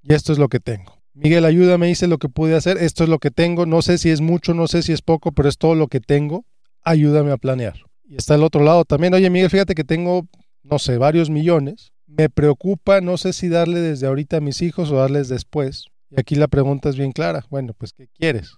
y 0.03 0.15
esto 0.15 0.33
es 0.33 0.39
lo 0.39 0.49
que 0.49 0.61
tengo. 0.61 0.99
Miguel, 1.13 1.45
ayúdame, 1.45 1.91
hice 1.91 2.07
lo 2.07 2.17
que 2.17 2.31
pude 2.31 2.55
hacer, 2.55 2.79
esto 2.79 3.05
es 3.05 3.11
lo 3.11 3.19
que 3.19 3.31
tengo, 3.31 3.67
no 3.67 3.83
sé 3.83 3.99
si 3.99 4.09
es 4.09 4.23
mucho, 4.23 4.55
no 4.55 4.67
sé 4.67 4.83
si 4.83 4.93
es 4.93 5.03
poco, 5.03 5.33
pero 5.33 5.51
es 5.51 5.59
todo 5.59 5.75
lo 5.75 5.89
que 5.89 6.01
tengo, 6.01 6.47
ayúdame 6.83 7.33
a 7.33 7.37
planear. 7.37 7.75
Y 8.05 8.17
está 8.17 8.37
el 8.37 8.43
otro 8.43 8.65
lado 8.65 8.87
también, 8.87 9.13
oye 9.13 9.29
Miguel, 9.29 9.51
fíjate 9.51 9.75
que 9.75 9.85
tengo, 9.85 10.27
no 10.63 10.79
sé, 10.79 10.97
varios 10.97 11.29
millones, 11.29 11.93
me 12.07 12.31
preocupa, 12.31 13.03
no 13.03 13.19
sé 13.19 13.35
si 13.35 13.51
darle 13.51 13.81
desde 13.81 14.07
ahorita 14.07 14.39
a 14.39 14.41
mis 14.41 14.63
hijos 14.63 14.91
o 14.91 14.97
darles 14.97 15.29
después. 15.29 15.85
Y 16.11 16.19
aquí 16.19 16.35
la 16.35 16.49
pregunta 16.49 16.89
es 16.89 16.97
bien 16.97 17.13
clara, 17.13 17.45
bueno, 17.51 17.75
pues 17.75 17.93
¿qué 17.93 18.09
quieres? 18.09 18.57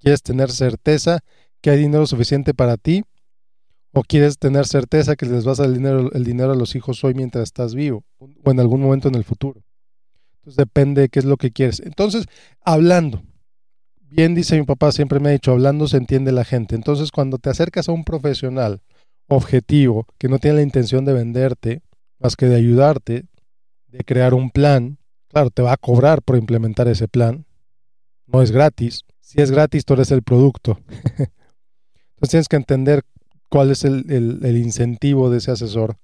¿Quieres 0.00 0.22
tener 0.22 0.50
certeza 0.50 1.20
que 1.60 1.70
hay 1.70 1.78
dinero 1.78 2.06
suficiente 2.06 2.54
para 2.54 2.76
ti? 2.76 3.04
¿O 3.92 4.02
quieres 4.02 4.38
tener 4.38 4.66
certeza 4.66 5.16
que 5.16 5.26
les 5.26 5.44
vas 5.44 5.58
a 5.58 5.64
dar 5.64 5.72
el 5.72 6.24
dinero, 6.24 6.52
a 6.52 6.54
los 6.54 6.76
hijos 6.76 7.02
hoy 7.02 7.14
mientras 7.14 7.44
estás 7.44 7.74
vivo 7.74 8.04
o 8.18 8.50
en 8.50 8.60
algún 8.60 8.80
momento 8.80 9.08
en 9.08 9.16
el 9.16 9.24
futuro? 9.24 9.62
Entonces 10.36 10.56
depende 10.56 11.02
de 11.02 11.08
qué 11.08 11.18
es 11.18 11.24
lo 11.24 11.36
que 11.36 11.50
quieres. 11.50 11.80
Entonces, 11.80 12.26
hablando, 12.60 13.22
bien 14.00 14.34
dice 14.34 14.58
mi 14.58 14.64
papá, 14.64 14.92
siempre 14.92 15.18
me 15.18 15.30
ha 15.30 15.32
dicho, 15.32 15.50
hablando 15.50 15.88
se 15.88 15.96
entiende 15.96 16.30
la 16.30 16.44
gente. 16.44 16.76
Entonces, 16.76 17.10
cuando 17.10 17.38
te 17.38 17.50
acercas 17.50 17.88
a 17.88 17.92
un 17.92 18.04
profesional 18.04 18.80
objetivo 19.28 20.06
que 20.18 20.28
no 20.28 20.38
tiene 20.38 20.56
la 20.56 20.62
intención 20.62 21.04
de 21.04 21.12
venderte, 21.12 21.82
más 22.18 22.36
que 22.36 22.46
de 22.46 22.56
ayudarte, 22.56 23.26
de 23.88 24.04
crear 24.04 24.34
un 24.34 24.50
plan, 24.50 24.98
claro, 25.28 25.50
te 25.50 25.62
va 25.62 25.72
a 25.72 25.76
cobrar 25.76 26.22
por 26.22 26.36
implementar 26.36 26.86
ese 26.88 27.08
plan. 27.08 27.44
No 28.26 28.40
es 28.40 28.50
gratis. 28.52 29.02
Si 29.20 29.40
es 29.40 29.50
gratis, 29.50 29.84
tú 29.84 29.94
eres 29.94 30.10
el 30.10 30.22
producto. 30.22 30.78
Entonces 32.20 32.32
tienes 32.32 32.48
que 32.48 32.56
entender 32.56 33.02
cuál 33.48 33.70
es 33.70 33.82
el, 33.82 34.04
incentivo 34.58 35.30
de 35.30 35.38
ese 35.38 35.52
asesor, 35.52 35.96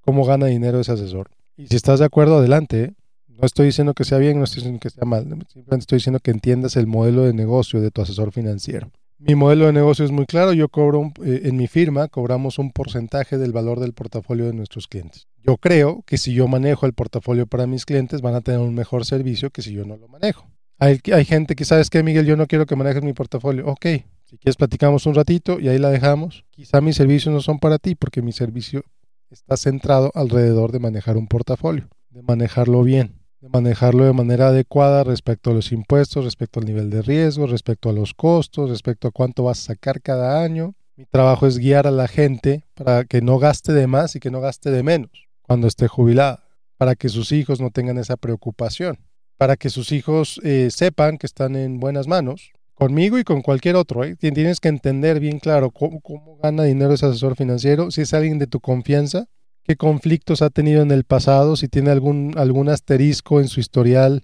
cómo 0.00 0.24
gana 0.24 0.46
dinero 0.46 0.78
ese 0.78 0.92
asesor. 0.92 1.28
Y 1.56 1.66
si 1.66 1.74
estás 1.74 1.98
de 1.98 2.04
acuerdo, 2.04 2.38
adelante. 2.38 2.82
¿eh? 2.84 2.94
No 3.26 3.46
estoy 3.46 3.66
diciendo 3.66 3.92
que 3.92 4.04
sea 4.04 4.18
bien, 4.18 4.38
no 4.38 4.44
estoy 4.44 4.58
diciendo 4.60 4.78
que 4.78 4.90
sea 4.90 5.04
mal. 5.04 5.24
Simplemente 5.48 5.82
estoy 5.82 5.96
diciendo 5.96 6.20
que 6.20 6.30
entiendas 6.30 6.76
el 6.76 6.86
modelo 6.86 7.24
de 7.24 7.34
negocio 7.34 7.80
de 7.80 7.90
tu 7.90 8.00
asesor 8.00 8.30
financiero. 8.30 8.92
Mi 9.18 9.34
modelo 9.34 9.66
de 9.66 9.72
negocio 9.72 10.04
es 10.04 10.12
muy 10.12 10.24
claro. 10.24 10.52
Yo 10.52 10.68
cobro, 10.68 11.12
eh, 11.24 11.40
en 11.46 11.56
mi 11.56 11.66
firma, 11.66 12.06
cobramos 12.06 12.60
un 12.60 12.70
porcentaje 12.70 13.36
del 13.36 13.50
valor 13.50 13.80
del 13.80 13.92
portafolio 13.92 14.46
de 14.46 14.52
nuestros 14.52 14.86
clientes. 14.86 15.26
Yo 15.42 15.56
creo 15.56 16.04
que 16.06 16.16
si 16.16 16.32
yo 16.32 16.46
manejo 16.46 16.86
el 16.86 16.92
portafolio 16.92 17.48
para 17.48 17.66
mis 17.66 17.86
clientes, 17.86 18.20
van 18.20 18.36
a 18.36 18.40
tener 18.40 18.60
un 18.60 18.74
mejor 18.76 19.04
servicio 19.04 19.50
que 19.50 19.62
si 19.62 19.72
yo 19.72 19.84
no 19.84 19.96
lo 19.96 20.06
manejo. 20.06 20.46
Hay, 20.78 21.00
hay 21.12 21.24
gente 21.24 21.56
que, 21.56 21.64
¿sabes 21.64 21.90
qué, 21.90 22.04
Miguel? 22.04 22.24
Yo 22.24 22.36
no 22.36 22.46
quiero 22.46 22.66
que 22.66 22.76
manejes 22.76 23.02
mi 23.02 23.14
portafolio. 23.14 23.66
Ok, 23.66 23.86
si 24.30 24.38
quieres, 24.38 24.54
platicamos 24.54 25.06
un 25.06 25.16
ratito 25.16 25.58
y 25.58 25.66
ahí 25.66 25.78
la 25.78 25.90
dejamos. 25.90 26.44
Quizá 26.50 26.80
mis 26.80 26.94
servicios 26.94 27.34
no 27.34 27.40
son 27.40 27.58
para 27.58 27.78
ti 27.78 27.96
porque 27.96 28.22
mi 28.22 28.30
servicio 28.30 28.84
está 29.28 29.56
centrado 29.56 30.12
alrededor 30.14 30.70
de 30.70 30.78
manejar 30.78 31.16
un 31.16 31.26
portafolio, 31.26 31.88
de 32.10 32.22
manejarlo 32.22 32.84
bien, 32.84 33.24
de 33.40 33.48
manejarlo 33.48 34.04
de 34.04 34.12
manera 34.12 34.46
adecuada 34.46 35.02
respecto 35.02 35.50
a 35.50 35.54
los 35.54 35.72
impuestos, 35.72 36.24
respecto 36.24 36.60
al 36.60 36.66
nivel 36.66 36.90
de 36.90 37.02
riesgo, 37.02 37.48
respecto 37.48 37.90
a 37.90 37.92
los 37.92 38.14
costos, 38.14 38.70
respecto 38.70 39.08
a 39.08 39.10
cuánto 39.10 39.42
vas 39.42 39.58
a 39.58 39.74
sacar 39.74 40.00
cada 40.00 40.44
año. 40.44 40.76
Mi 40.94 41.06
trabajo 41.06 41.48
es 41.48 41.58
guiar 41.58 41.88
a 41.88 41.90
la 41.90 42.06
gente 42.06 42.62
para 42.74 43.02
que 43.02 43.22
no 43.22 43.40
gaste 43.40 43.72
de 43.72 43.88
más 43.88 44.14
y 44.14 44.20
que 44.20 44.30
no 44.30 44.40
gaste 44.40 44.70
de 44.70 44.84
menos 44.84 45.26
cuando 45.42 45.66
esté 45.66 45.88
jubilada, 45.88 46.44
para 46.76 46.94
que 46.94 47.08
sus 47.08 47.32
hijos 47.32 47.60
no 47.60 47.70
tengan 47.70 47.98
esa 47.98 48.16
preocupación, 48.16 49.00
para 49.36 49.56
que 49.56 49.70
sus 49.70 49.90
hijos 49.90 50.40
eh, 50.44 50.68
sepan 50.70 51.18
que 51.18 51.26
están 51.26 51.56
en 51.56 51.80
buenas 51.80 52.06
manos 52.06 52.52
conmigo 52.80 53.18
y 53.18 53.24
con 53.24 53.42
cualquier 53.42 53.76
otro. 53.76 54.04
¿eh? 54.04 54.16
Tienes 54.16 54.58
que 54.58 54.68
entender 54.68 55.20
bien 55.20 55.38
claro 55.38 55.70
cómo, 55.70 56.00
gana 56.42 56.64
dinero 56.64 56.94
ese 56.94 57.06
asesor 57.06 57.36
financiero, 57.36 57.90
si 57.90 58.00
es 58.00 58.14
alguien 58.14 58.38
de 58.38 58.46
tu 58.46 58.58
confianza, 58.60 59.26
qué 59.64 59.76
conflictos 59.76 60.40
ha 60.40 60.48
tenido 60.48 60.80
en 60.80 60.90
el 60.90 61.04
pasado, 61.04 61.56
si 61.56 61.68
tiene 61.68 61.90
algún, 61.90 62.32
algún 62.36 62.70
asterisco 62.70 63.40
en 63.40 63.48
su 63.48 63.60
historial 63.60 64.22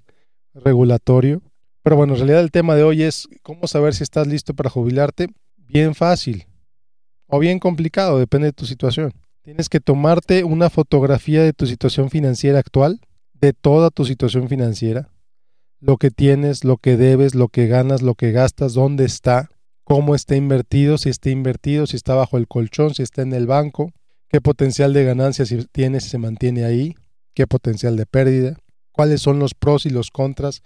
regulatorio. 0.54 1.42
Pero 1.82 1.96
bueno, 1.96 2.14
en 2.14 2.20
realidad 2.20 2.40
el 2.40 2.50
tema 2.50 2.74
de 2.74 2.82
hoy 2.82 3.02
es 3.02 3.28
cómo 3.42 3.66
saber 3.66 3.94
si 3.94 4.02
estás 4.02 4.26
listo 4.26 4.54
para 4.54 4.70
jubilarte. 4.70 5.28
Bien 5.68 5.94
fácil 5.94 6.46
o 7.26 7.38
bien 7.38 7.58
complicado, 7.58 8.18
depende 8.18 8.46
de 8.46 8.52
tu 8.52 8.64
situación. 8.64 9.12
Tienes 9.42 9.68
que 9.68 9.80
tomarte 9.80 10.44
una 10.44 10.70
fotografía 10.70 11.42
de 11.42 11.52
tu 11.52 11.66
situación 11.66 12.08
financiera 12.08 12.58
actual, 12.58 13.00
de 13.34 13.52
toda 13.52 13.90
tu 13.90 14.04
situación 14.04 14.48
financiera, 14.48 15.10
lo 15.80 15.96
que 15.96 16.10
tienes, 16.10 16.64
lo 16.64 16.78
que 16.78 16.96
debes, 16.96 17.34
lo 17.34 17.48
que 17.48 17.66
ganas, 17.66 18.02
lo 18.02 18.14
que 18.14 18.32
gastas, 18.32 18.74
dónde 18.74 19.04
está, 19.04 19.50
cómo 19.84 20.14
está 20.14 20.36
invertido, 20.36 20.98
si 20.98 21.10
está 21.10 21.30
invertido, 21.30 21.86
si 21.86 21.96
está 21.96 22.14
bajo 22.14 22.38
el 22.38 22.48
colchón, 22.48 22.94
si 22.94 23.02
está 23.02 23.22
en 23.22 23.32
el 23.32 23.46
banco, 23.46 23.92
qué 24.28 24.40
potencial 24.40 24.92
de 24.92 25.04
ganancia 25.04 25.46
si 25.46 25.64
tiene, 25.66 26.00
si 26.00 26.08
se 26.08 26.18
mantiene 26.18 26.64
ahí, 26.64 26.94
qué 27.34 27.46
potencial 27.46 27.96
de 27.96 28.06
pérdida, 28.06 28.56
cuáles 28.92 29.20
son 29.20 29.38
los 29.38 29.54
pros 29.54 29.86
y 29.86 29.90
los 29.90 30.10
contras 30.10 30.62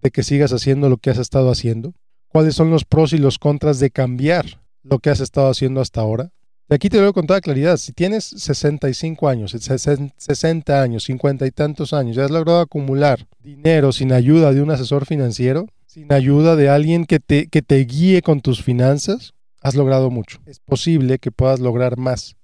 de 0.00 0.10
que 0.10 0.22
sigas 0.22 0.52
haciendo 0.52 0.88
lo 0.88 0.96
que 0.98 1.10
has 1.10 1.18
estado 1.18 1.50
haciendo, 1.50 1.94
cuáles 2.28 2.54
son 2.54 2.70
los 2.70 2.84
pros 2.84 3.12
y 3.12 3.18
los 3.18 3.38
contras 3.38 3.78
de 3.80 3.90
cambiar 3.90 4.62
lo 4.82 4.98
que 4.98 5.10
has 5.10 5.20
estado 5.20 5.48
haciendo 5.48 5.80
hasta 5.80 6.00
ahora, 6.00 6.30
aquí 6.68 6.88
te 6.88 7.00
lo 7.00 7.12
con 7.12 7.26
toda 7.26 7.40
claridad, 7.40 7.76
si 7.76 7.92
tienes 7.92 8.24
65 8.24 9.28
años, 9.28 9.52
60 9.52 10.82
años, 10.82 11.04
50 11.04 11.46
y 11.46 11.50
tantos 11.50 11.92
años, 11.92 12.16
ya 12.16 12.24
has 12.24 12.30
logrado 12.30 12.60
acumular 12.60 13.26
dinero 13.40 13.92
sin 13.92 14.12
ayuda 14.12 14.52
de 14.52 14.62
un 14.62 14.70
asesor 14.70 15.06
financiero, 15.06 15.66
sin 15.86 16.12
ayuda 16.12 16.56
de 16.56 16.68
alguien 16.68 17.06
que 17.06 17.20
te, 17.20 17.48
que 17.48 17.62
te 17.62 17.78
guíe 17.84 18.22
con 18.22 18.40
tus 18.40 18.62
finanzas, 18.62 19.34
has 19.60 19.74
logrado 19.74 20.10
mucho. 20.10 20.40
Es 20.46 20.60
posible 20.60 21.18
que 21.18 21.30
puedas 21.30 21.60
lograr 21.60 21.96
más 21.96 22.36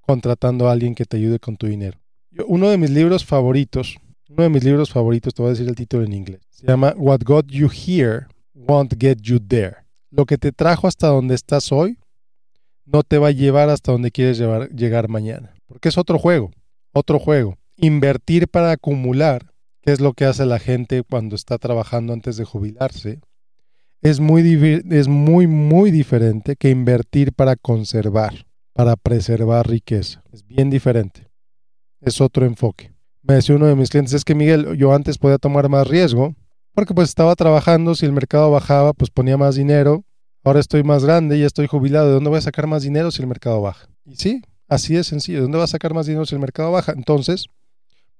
contratando 0.00 0.68
a 0.68 0.72
alguien 0.72 0.94
que 0.94 1.04
te 1.04 1.16
ayude 1.16 1.38
con 1.38 1.56
tu 1.56 1.66
dinero. 1.66 1.98
uno 2.46 2.68
de 2.68 2.78
mis 2.78 2.90
libros 2.90 3.24
favoritos, 3.24 3.96
uno 4.28 4.42
de 4.44 4.48
mis 4.48 4.64
libros 4.64 4.90
favoritos, 4.90 5.34
te 5.34 5.42
voy 5.42 5.50
a 5.50 5.52
decir 5.52 5.68
el 5.68 5.74
título 5.74 6.04
en 6.04 6.12
inglés, 6.12 6.40
se 6.50 6.66
llama 6.66 6.94
What 6.96 7.20
Got 7.24 7.46
You 7.46 7.68
Here 7.68 8.26
Won't 8.54 8.94
Get 8.98 9.18
You 9.22 9.40
There. 9.40 9.76
Lo 10.10 10.26
que 10.26 10.38
te 10.38 10.52
trajo 10.52 10.86
hasta 10.86 11.08
donde 11.08 11.34
estás 11.34 11.72
hoy 11.72 11.98
no 12.84 13.02
te 13.02 13.18
va 13.18 13.28
a 13.28 13.32
llevar 13.32 13.70
hasta 13.70 13.92
donde 13.92 14.10
quieres 14.10 14.38
llegar 14.38 15.08
mañana. 15.08 15.54
Porque 15.66 15.88
es 15.88 15.98
otro 15.98 16.18
juego, 16.18 16.50
otro 16.92 17.18
juego. 17.18 17.56
Invertir 17.76 18.48
para 18.48 18.72
acumular, 18.72 19.52
que 19.80 19.92
es 19.92 20.00
lo 20.00 20.12
que 20.12 20.24
hace 20.24 20.46
la 20.46 20.58
gente 20.58 21.02
cuando 21.02 21.34
está 21.34 21.58
trabajando 21.58 22.12
antes 22.12 22.36
de 22.36 22.44
jubilarse, 22.44 23.20
es 24.02 24.20
muy, 24.20 24.82
es 24.90 25.08
muy, 25.08 25.46
muy 25.46 25.90
diferente 25.90 26.56
que 26.56 26.70
invertir 26.70 27.32
para 27.32 27.56
conservar, 27.56 28.46
para 28.72 28.96
preservar 28.96 29.68
riqueza. 29.68 30.22
Es 30.32 30.46
bien 30.46 30.70
diferente. 30.70 31.28
Es 32.00 32.20
otro 32.20 32.44
enfoque. 32.44 32.92
Me 33.22 33.34
decía 33.34 33.54
uno 33.54 33.66
de 33.66 33.76
mis 33.76 33.90
clientes, 33.90 34.12
es 34.12 34.24
que 34.24 34.34
Miguel, 34.34 34.76
yo 34.76 34.92
antes 34.92 35.18
podía 35.18 35.38
tomar 35.38 35.68
más 35.68 35.86
riesgo, 35.86 36.34
porque 36.74 36.94
pues 36.94 37.08
estaba 37.08 37.36
trabajando, 37.36 37.94
si 37.94 38.04
el 38.04 38.12
mercado 38.12 38.50
bajaba, 38.50 38.92
pues 38.92 39.10
ponía 39.10 39.36
más 39.36 39.54
dinero, 39.54 40.04
Ahora 40.44 40.60
estoy 40.60 40.82
más 40.82 41.04
grande, 41.04 41.38
y 41.38 41.42
estoy 41.42 41.66
jubilado. 41.66 42.08
¿De 42.08 42.14
dónde 42.14 42.30
voy 42.30 42.38
a 42.38 42.42
sacar 42.42 42.66
más 42.66 42.82
dinero 42.82 43.10
si 43.10 43.22
el 43.22 43.28
mercado 43.28 43.60
baja? 43.60 43.88
Y 44.04 44.16
sí, 44.16 44.42
así 44.68 44.94
de 44.94 45.04
sencillo. 45.04 45.38
¿De 45.38 45.42
dónde 45.42 45.58
vas 45.58 45.70
a 45.70 45.72
sacar 45.72 45.94
más 45.94 46.06
dinero 46.06 46.26
si 46.26 46.34
el 46.34 46.40
mercado 46.40 46.72
baja? 46.72 46.92
Entonces, 46.96 47.46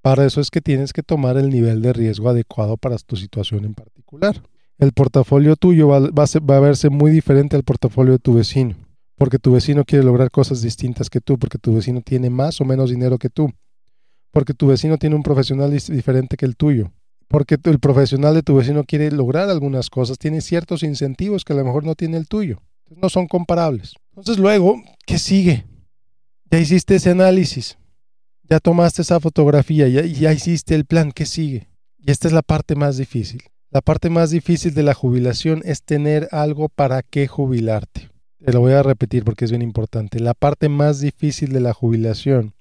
para 0.03 0.25
eso 0.27 0.41
es 0.41 0.51
que 0.51 0.61
tienes 0.61 0.93
que 0.93 1.03
tomar 1.03 1.37
el 1.37 1.49
nivel 1.49 1.81
de 1.81 1.93
riesgo 1.93 2.29
adecuado 2.29 2.77
para 2.77 2.97
tu 2.99 3.17
situación 3.17 3.65
en 3.65 3.75
particular. 3.75 4.43
El 4.79 4.93
portafolio 4.93 5.55
tuyo 5.57 5.89
va, 5.89 5.99
a, 5.99 6.61
verse 6.61 6.91
muy 6.91 7.13
diferente 7.13 7.55
al 7.55 7.63
portafolio 7.63 8.13
de 8.15 8.19
tu 8.19 8.35
vecino, 8.35 8.75
porque 9.17 9.39
tu 9.39 9.53
vecino 9.53 9.85
quiere 9.85 10.05
lograr 10.05 10.31
cosas 10.31 10.61
distintas 10.61 11.09
que 11.09 11.21
tú, 11.21 11.39
porque 11.39 11.59
tu 11.59 11.75
vecino 11.75 12.01
tiene 12.01 12.31
más 12.31 12.61
o 12.61 12.65
menos 12.65 12.91
dinero 12.91 13.17
que 13.17 13.31
tú, 13.31 13.53
porque 14.33 14.55
tu 14.55 14.67
vecino 14.67 14.99
tiene 14.99 15.15
un 15.15 15.23
profesional 15.23 15.71
diferente 15.71 16.37
que 16.37 16.47
el 16.47 16.57
tuyo, 16.57 16.91
porque 17.33 17.57
el 17.65 17.81
profesional 17.81 18.35
de 18.35 18.43
tu 18.43 18.55
vecino 18.55 18.85
quiere 18.85 19.11
lograr 19.11 19.49
algunas 19.49 19.89
cosas, 19.89 20.19
tiene 20.19 20.43
ciertos 20.43 20.83
incentivos 20.83 21.45
que 21.45 21.55
a 21.55 21.57
lo 21.57 21.65
mejor 21.65 21.85
no 21.85 21.95
tiene 21.95 22.19
el 22.19 22.29
tuyo. 22.29 22.61
no 22.91 23.09
son 23.09 23.27
comparables. 23.27 23.95
Entonces 24.11 24.37
luego, 24.37 24.83
¿qué 25.07 25.19
sigue? 25.19 25.65
Ya 26.51 26.59
hiciste 26.59 26.97
ese 26.97 27.11
análisis, 27.11 27.79
ya 28.43 28.61
tomaste 28.61 29.01
esa 29.01 29.19
fotografía, 29.19 29.89
ya, 29.89 30.05
ya 30.05 30.31
hiciste 30.31 30.75
el 30.75 30.85
plan, 30.85 31.11
¿qué 31.11 31.25
sigue? 31.25 31.69
Y 31.99 32.11
esta 32.11 32.29
es 32.29 32.35
la 32.35 32.43
parte 32.43 32.75
más 32.75 32.99
difícil. 32.99 33.43
La 33.71 33.81
parte 33.81 34.11
más 34.11 34.31
difícil 34.31 34.75
de 34.75 34.83
la 34.83 34.93
jubilación 34.93 35.63
es 35.65 35.83
tener 35.83 36.29
algo 36.33 36.69
para 36.69 37.03
qué 37.03 37.29
jubilarte. 37.29 38.11
Te 38.45 38.53
lo 38.53 38.61
voy 38.61 38.75
a 38.75 38.83
repetir 38.83 39.25
porque 39.25 39.47
es 39.47 39.51
bien 39.51 39.63
importante. 39.63 40.21
La 40.21 40.35
parte 40.35 40.69
más 40.69 41.01
difícil 41.01 41.55
de 41.55 41.61
la 41.61 41.73
jubilación 41.73 42.53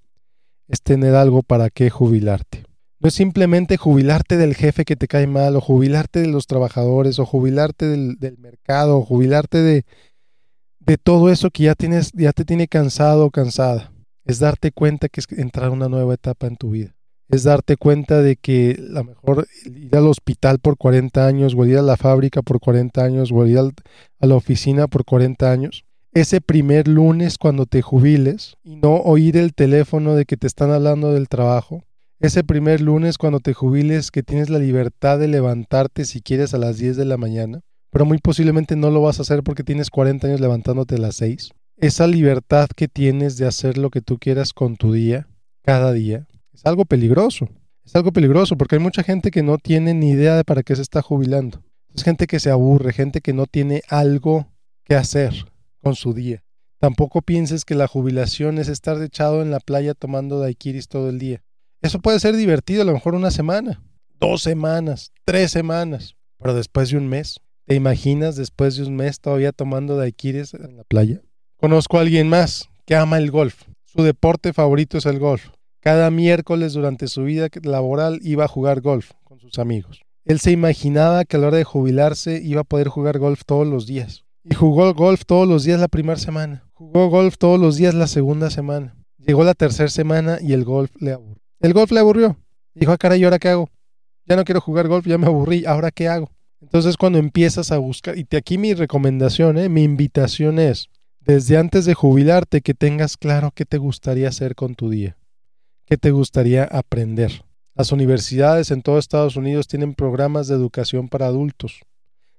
es 0.70 0.82
tener 0.82 1.16
algo 1.16 1.44
para 1.44 1.70
qué 1.70 1.90
jubilarte. 1.90 2.71
No 3.02 3.08
es 3.08 3.16
simplemente 3.16 3.78
jubilarte 3.78 4.38
del 4.38 4.56
jefe 4.56 4.86
que 4.86 4.96
te 4.96 5.08
cae 5.08 5.28
mal, 5.28 5.56
o 5.56 5.62
jubilarte 5.62 6.22
de 6.22 6.28
los 6.28 6.46
trabajadores, 6.46 7.18
o 7.20 7.26
jubilarte 7.26 7.88
del, 7.88 8.38
mercado, 8.38 8.98
o 8.98 9.06
jubilarte 9.06 9.58
de, 9.58 9.86
de 10.80 10.98
todo 10.98 11.32
eso 11.32 11.50
que 11.50 11.64
ya, 11.64 11.76
tienes, 11.76 12.12
ya 12.14 12.32
te 12.32 12.46
tiene 12.46 12.68
cansado 12.68 13.26
o 13.26 13.32
cansada. 13.32 13.92
Es 14.26 14.40
darte 14.40 14.72
cuenta 14.72 15.10
que 15.10 15.20
es 15.20 15.32
entrar 15.32 15.68
a 15.68 15.72
una 15.72 15.90
nueva 15.90 16.14
etapa 16.14 16.48
en 16.48 16.58
tu 16.58 16.70
vida 16.70 16.96
es 17.32 17.44
darte 17.44 17.78
cuenta 17.78 18.22
de 18.22 18.36
que 18.36 18.78
a 18.78 19.00
lo 19.00 19.04
mejor 19.06 19.48
ir 19.66 19.96
al 19.96 20.08
hospital 20.08 20.60
por 20.60 20.78
40 20.78 21.26
años, 21.26 21.56
o 21.58 21.66
ir 21.66 21.78
a 21.78 21.82
la 21.82 21.98
fábrica 21.98 22.42
por 22.42 22.60
40 22.60 23.04
años, 23.04 23.32
o 23.32 23.46
ir 23.46 23.58
a 23.58 24.26
la 24.26 24.36
oficina 24.36 24.88
por 24.88 25.06
40 25.06 25.50
años, 25.50 25.86
ese 26.14 26.42
primer 26.42 26.90
lunes 26.90 27.38
cuando 27.38 27.66
te 27.66 27.82
jubiles 27.82 28.58
y 28.64 28.76
no 28.76 28.96
oír 28.96 29.38
el 29.38 29.54
teléfono 29.54 30.14
de 30.14 30.26
que 30.26 30.36
te 30.36 30.46
están 30.46 30.72
hablando 30.72 31.14
del 31.14 31.30
trabajo, 31.30 31.84
ese 32.22 32.44
primer 32.44 32.82
lunes 32.82 33.18
cuando 33.18 33.40
te 33.40 33.54
jubiles 33.54 34.12
que 34.12 34.22
tienes 34.22 34.52
la 34.52 34.60
libertad 34.60 35.18
de 35.18 35.28
levantarte 35.28 36.06
si 36.06 36.22
quieres 36.22 36.54
a 36.54 36.60
las 36.60 36.78
10 36.78 36.96
de 36.96 37.06
la 37.06 37.18
mañana, 37.18 37.62
pero 37.90 38.06
muy 38.06 38.20
posiblemente 38.20 38.76
no 38.76 38.92
lo 38.92 39.02
vas 39.02 39.18
a 39.18 39.24
hacer 39.24 39.42
porque 39.42 39.64
tienes 39.64 39.90
40 39.90 40.28
años 40.28 40.40
levantándote 40.40 40.96
a 40.96 41.00
las 41.00 41.16
6. 41.16 41.50
Esa 41.78 42.06
libertad 42.06 42.70
que 42.76 42.88
tienes 42.88 43.38
de 43.38 43.48
hacer 43.48 43.80
lo 43.80 43.90
que 43.90 44.02
tú 44.02 44.20
quieras 44.20 44.54
con 44.54 44.78
tu 44.78 44.94
día, 44.94 45.28
cada 45.64 45.92
día, 45.94 46.28
es 46.54 46.64
algo 46.64 46.86
peligroso. 46.86 47.50
Es 47.84 47.96
algo 47.96 48.12
peligroso 48.12 48.56
porque 48.56 48.76
hay 48.76 48.82
mucha 48.82 49.02
gente 49.02 49.32
que 49.32 49.42
no 49.42 49.58
tiene 49.58 49.96
ni 49.96 50.12
idea 50.12 50.36
de 50.36 50.44
para 50.44 50.62
qué 50.62 50.76
se 50.76 50.84
está 50.84 51.02
jubilando. 51.02 51.64
Es 51.96 52.04
gente 52.04 52.28
que 52.28 52.40
se 52.40 52.52
aburre, 52.52 52.94
gente 52.94 53.22
que 53.22 53.34
no 53.34 53.48
tiene 53.48 53.82
algo 53.90 54.48
que 54.86 54.94
hacer 54.94 55.34
con 55.82 55.96
su 55.96 56.14
día. 56.14 56.44
Tampoco 56.80 57.24
pienses 57.24 57.66
que 57.66 57.74
la 57.74 57.88
jubilación 57.88 58.60
es 58.60 58.68
estar 58.68 59.02
echado 59.02 59.42
en 59.42 59.50
la 59.50 59.60
playa 59.60 59.96
tomando 59.96 60.40
daiquiris 60.40 60.88
todo 60.88 61.10
el 61.10 61.18
día. 61.18 61.44
Eso 61.82 62.00
puede 62.00 62.20
ser 62.20 62.36
divertido 62.36 62.84
a 62.84 62.86
lo 62.86 62.94
mejor 62.94 63.16
una 63.16 63.32
semana, 63.32 63.84
dos 64.20 64.44
semanas, 64.44 65.12
tres 65.26 65.52
semanas, 65.52 66.16
pero 66.38 66.54
después 66.54 66.92
de 66.92 66.98
un 66.98 67.08
mes, 67.08 67.40
¿te 67.66 67.76
imaginas 67.76 68.36
después 68.36 68.76
de 68.76 68.84
un 68.84 68.96
mes 68.96 69.20
todavía 69.20 69.52
tomando 69.52 69.98
daiquiris 69.98 70.54
en 70.54 70.78
la 70.78 70.84
playa? 70.84 71.22
Conozco 71.58 71.98
a 71.98 72.02
alguien 72.02 72.30
más 72.30 72.70
que 72.86 72.96
ama 72.96 73.18
el 73.18 73.32
golf. 73.32 73.64
Su 73.84 74.04
deporte 74.04 74.54
favorito 74.54 74.98
es 74.98 75.06
el 75.06 75.20
golf. 75.20 75.50
Cada 75.80 76.12
miércoles 76.12 76.74
durante 76.74 77.08
su 77.08 77.24
vida 77.24 77.48
laboral 77.64 78.20
iba 78.22 78.46
a 78.46 78.48
jugar 78.48 78.82
golf 78.82 79.12
con 79.24 79.40
sus 79.40 79.58
amigos. 79.58 80.02
Él 80.26 80.40
se 80.40 80.52
imaginaba 80.52 81.26
que 81.26 81.38
a 81.38 81.40
la 81.40 81.48
hora 81.48 81.58
de 81.58 81.64
jubilarse 81.64 82.40
iba 82.44 82.62
a 82.62 82.66
poder 82.66 82.90
jugar 82.90 83.18
golf 83.18 83.42
todos 83.44 83.66
los 83.66 83.88
días. 83.88 84.24
Y 84.44 84.54
jugó 84.54 84.94
golf 84.94 85.24
todos 85.26 85.48
los 85.48 85.64
días 85.64 85.80
la 85.80 85.88
primera 85.88 86.20
semana. 86.20 86.64
Jugó 86.74 87.10
golf 87.10 87.38
todos 87.38 87.60
los 87.60 87.76
días 87.76 87.96
la 87.96 88.08
segunda 88.08 88.52
semana. 88.52 88.96
Llegó 89.18 89.44
la 89.44 89.56
tercera 89.56 89.90
semana 89.90 90.38
y 90.40 90.54
el 90.54 90.64
golf 90.64 90.92
le 91.00 91.14
aburrió. 91.14 91.41
El 91.62 91.74
golf 91.74 91.92
le 91.92 92.00
aburrió. 92.00 92.38
Dijo, 92.74 92.92
ah, 92.92 92.98
caray, 92.98 93.22
¿y 93.22 93.24
ahora 93.24 93.38
qué 93.38 93.50
hago? 93.50 93.70
Ya 94.26 94.36
no 94.36 94.44
quiero 94.44 94.62
jugar 94.62 94.88
golf, 94.88 95.06
ya 95.06 95.18
me 95.18 95.28
aburrí, 95.28 95.66
¿ahora 95.66 95.92
qué 95.92 96.08
hago? 96.08 96.32
Entonces 96.60 96.98
cuando 96.98 97.20
empiezas 97.20 97.72
a 97.72 97.78
buscar, 97.78 98.18
y 98.18 98.28
aquí 98.36 98.58
mi 98.58 98.74
recomendación, 98.74 99.58
¿eh? 99.58 99.70
mi 99.70 99.84
invitación 99.84 100.58
es, 100.60 100.90
desde 101.20 101.58
antes 101.58 101.86
de 101.86 101.94
jubilarte, 101.94 102.62
que 102.62 102.74
tengas 102.74 103.18
claro 103.18 103.52
qué 103.54 103.66
te 103.66 103.78
gustaría 103.78 104.30
hacer 104.30 104.56
con 104.56 104.76
tu 104.76 104.90
día. 104.90 105.18
¿Qué 105.86 105.98
te 105.98 106.12
gustaría 106.12 106.64
aprender? 106.64 107.44
Las 107.76 107.92
universidades 107.92 108.72
en 108.72 108.82
todo 108.82 108.98
Estados 108.98 109.36
Unidos 109.36 109.68
tienen 109.68 109.94
programas 109.94 110.48
de 110.48 110.56
educación 110.56 111.10
para 111.10 111.28
adultos. 111.28 111.82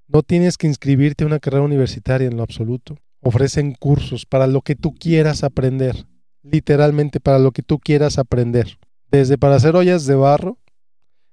No 0.08 0.22
tienes 0.22 0.56
que 0.56 0.66
inscribirte 0.66 1.24
a 1.24 1.26
una 1.26 1.38
carrera 1.38 1.64
universitaria 1.64 2.28
en 2.28 2.36
lo 2.36 2.42
absoluto. 2.42 2.96
Ofrecen 3.20 3.74
cursos 3.74 4.26
para 4.26 4.46
lo 4.46 4.62
que 4.62 4.74
tú 4.74 4.94
quieras 4.94 5.44
aprender. 5.44 6.06
Literalmente 6.42 7.20
para 7.20 7.38
lo 7.38 7.52
que 7.52 7.62
tú 7.62 7.78
quieras 7.78 8.18
aprender. 8.18 8.78
Desde 9.12 9.37
para 9.37 9.57
hacer 9.57 9.76
ollas 9.76 10.07
de 10.07 10.14
barro, 10.14 10.57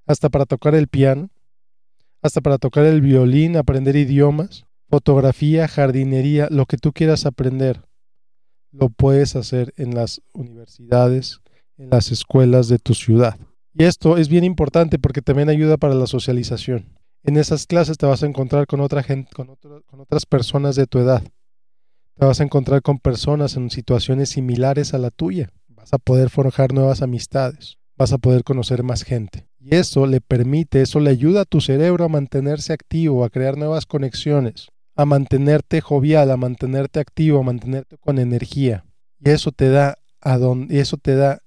hasta 0.05 0.27
para 0.27 0.45
tocar 0.45 0.75
el 0.75 0.89
piano, 0.89 1.29
hasta 2.21 2.41
para 2.41 2.57
tocar 2.57 2.85
el 2.85 2.99
violín, 2.99 3.55
aprender 3.55 3.95
idiomas, 3.95 4.65
fotografía, 4.89 5.65
jardinería, 5.69 6.49
lo 6.51 6.65
que 6.65 6.75
tú 6.75 6.91
quieras 6.91 7.25
aprender. 7.25 7.81
Lo 8.71 8.89
puedes 8.89 9.37
hacer 9.37 9.73
en 9.77 9.95
las 9.95 10.21
universidades 10.33 11.39
en 11.77 11.89
las 11.89 12.11
escuelas 12.11 12.67
de 12.67 12.77
tu 12.79 12.93
ciudad. 12.93 13.37
Y 13.73 13.85
esto 13.85 14.17
es 14.17 14.27
bien 14.27 14.43
importante 14.43 14.99
porque 14.99 15.21
también 15.21 15.47
ayuda 15.47 15.77
para 15.77 15.95
la 15.95 16.05
socialización. 16.05 16.97
En 17.23 17.37
esas 17.37 17.65
clases 17.65 17.97
te 17.97 18.05
vas 18.05 18.21
a 18.23 18.25
encontrar 18.25 18.67
con 18.67 18.81
otra 18.81 19.03
gente, 19.03 19.31
con, 19.33 19.55
con 19.55 20.01
otras 20.01 20.25
personas 20.25 20.75
de 20.75 20.85
tu 20.85 20.99
edad. 20.99 21.23
Te 22.17 22.25
vas 22.25 22.41
a 22.41 22.43
encontrar 22.43 22.81
con 22.81 22.99
personas 22.99 23.55
en 23.55 23.69
situaciones 23.69 24.31
similares 24.31 24.93
a 24.93 24.97
la 24.97 25.09
tuya. 25.11 25.49
A 25.91 25.97
poder 25.97 26.29
forjar 26.29 26.73
nuevas 26.73 27.01
amistades. 27.01 27.77
Vas 27.97 28.13
a 28.13 28.17
poder 28.17 28.43
conocer 28.43 28.83
más 28.83 29.03
gente. 29.03 29.47
Y 29.59 29.75
eso 29.75 30.05
le 30.07 30.21
permite, 30.21 30.81
eso 30.81 30.99
le 30.99 31.09
ayuda 31.09 31.41
a 31.41 31.45
tu 31.45 31.59
cerebro 31.59 32.05
a 32.05 32.09
mantenerse 32.09 32.71
activo, 32.71 33.25
a 33.25 33.29
crear 33.29 33.57
nuevas 33.57 33.85
conexiones, 33.85 34.69
a 34.95 35.05
mantenerte 35.05 35.81
jovial, 35.81 36.31
a 36.31 36.37
mantenerte 36.37 36.99
activo, 36.99 37.39
a 37.39 37.43
mantenerte 37.43 37.97
con 37.97 38.19
energía. 38.19 38.85
Y 39.19 39.29
eso 39.31 39.51
te 39.51 39.69
da 39.69 39.97
a 40.21 40.37
donde, 40.37 40.79
eso 40.79 40.97
te 40.97 41.15
da 41.15 41.41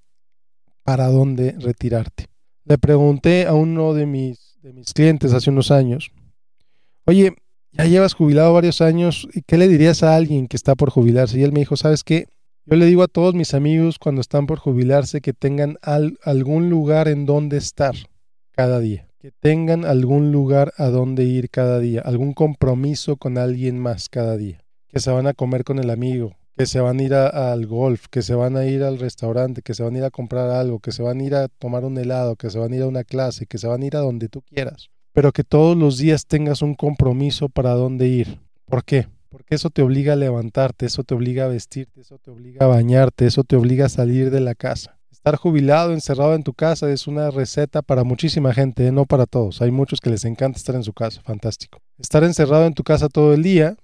para 0.83 1.07
dónde 1.07 1.55
retirarte. 1.59 2.27
Le 2.65 2.77
pregunté 2.77 3.47
a 3.47 3.53
uno 3.53 3.93
de 3.93 4.05
mis, 4.05 4.59
de 4.61 4.73
mis 4.73 4.93
clientes 4.93 5.33
hace 5.33 5.49
unos 5.49 5.71
años, 5.71 6.11
oye, 7.05 7.35
ya 7.71 7.85
llevas 7.85 8.13
jubilado 8.13 8.53
varios 8.53 8.81
años, 8.81 9.27
¿y 9.33 9.41
qué 9.41 9.57
le 9.57 9.67
dirías 9.67 10.03
a 10.03 10.15
alguien 10.15 10.47
que 10.47 10.55
está 10.55 10.75
por 10.75 10.91
jubilarse? 10.91 11.39
Y 11.39 11.43
él 11.43 11.51
me 11.51 11.59
dijo, 11.59 11.75
¿sabes 11.75 12.03
qué? 12.03 12.27
Yo 12.65 12.77
le 12.77 12.85
digo 12.85 13.03
a 13.03 13.09
todos 13.09 13.35
mis 13.35 13.53
amigos 13.53 13.99
cuando 13.99 14.21
están 14.21 14.47
por 14.47 14.57
jubilarse 14.57 15.19
que 15.19 15.33
tengan 15.33 15.77
algún 15.81 16.69
lugar 16.69 17.09
en 17.09 17.25
donde 17.25 17.57
estar 17.57 17.93
cada 18.51 18.79
día, 18.79 19.05
que 19.19 19.31
tengan 19.31 19.83
algún 19.83 20.31
lugar 20.31 20.71
a 20.77 20.85
donde 20.85 21.25
ir 21.25 21.49
cada 21.49 21.79
día, 21.79 21.99
algún 22.05 22.31
compromiso 22.31 23.17
con 23.17 23.37
alguien 23.37 23.79
más 23.79 24.07
cada 24.07 24.37
día, 24.37 24.63
que 24.87 25.01
se 25.01 25.11
van 25.11 25.27
a 25.27 25.33
comer 25.33 25.65
con 25.65 25.77
el 25.77 25.89
amigo, 25.89 26.37
que 26.55 26.65
se 26.65 26.79
van 26.79 27.01
a 27.01 27.03
ir 27.03 27.13
al 27.13 27.67
golf, 27.67 28.05
que 28.09 28.21
se 28.21 28.33
van 28.33 28.55
a 28.55 28.65
ir 28.65 28.81
al 28.81 28.97
restaurante, 28.97 29.61
que 29.61 29.73
se 29.73 29.83
van 29.83 29.95
a 29.95 29.97
ir 29.97 30.03
a 30.05 30.11
comprar 30.11 30.49
algo, 30.49 30.79
que 30.79 30.93
se 30.93 31.03
van 31.03 31.19
a 31.19 31.23
ir 31.23 31.35
a 31.35 31.49
tomar 31.49 31.83
un 31.83 31.97
helado, 31.97 32.37
que 32.37 32.49
se 32.49 32.59
van 32.59 32.71
a 32.71 32.75
ir 32.77 32.83
a 32.83 32.87
una 32.87 33.03
clase, 33.03 33.45
que 33.45 33.57
se 33.57 33.67
van 33.67 33.81
a 33.81 33.85
ir 33.85 33.97
a 33.97 33.99
donde 33.99 34.29
tú 34.29 34.41
quieras. 34.41 34.89
Pero 35.11 35.33
que 35.33 35.43
todos 35.43 35.75
los 35.75 35.97
días 35.97 36.27
tengas 36.27 36.61
un 36.61 36.75
compromiso 36.75 37.49
para 37.49 37.71
dónde 37.71 38.07
ir. 38.07 38.39
¿Por 38.65 38.85
qué? 38.85 39.07
Porque 39.33 39.55
eso 39.55 39.71
te 39.71 39.81
obliga 39.81 40.13
a 40.13 40.15
levantarte, 40.15 40.85
eso 40.85 41.03
te 41.03 41.15
obliga 41.15 41.45
a 41.45 41.47
vestirte, 41.47 42.01
eso 42.01 42.19
te 42.19 42.29
obliga 42.29 42.63
a 42.63 42.67
bañarte, 42.67 43.25
eso 43.25 43.43
te 43.43 43.55
obliga 43.55 43.87
a 43.87 43.89
salir 43.89 44.29
de 44.29 44.39
la 44.39 44.53
casa. 44.53 44.99
Estar 45.11 45.37
jubilado, 45.37 45.91
encerrado 45.91 46.35
en 46.35 46.43
tu 46.43 46.53
casa 46.53 46.91
es 46.91 47.07
una 47.07 47.31
receta 47.31 47.81
para 47.81 48.03
muchísima 48.03 48.53
gente, 48.53 48.85
¿eh? 48.85 48.91
no 48.91 49.07
para 49.07 49.25
todos. 49.25 49.59
Hay 49.63 49.71
muchos 49.71 50.01
que 50.01 50.11
les 50.11 50.23
encanta 50.25 50.59
estar 50.59 50.75
en 50.75 50.83
su 50.83 50.93
casa, 50.93 51.19
fantástico. 51.23 51.79
Estar 51.97 52.23
encerrado 52.23 52.67
en 52.67 52.75
tu 52.75 52.83
casa 52.83 53.09
todo 53.09 53.33
el 53.33 53.41
día, 53.41 53.75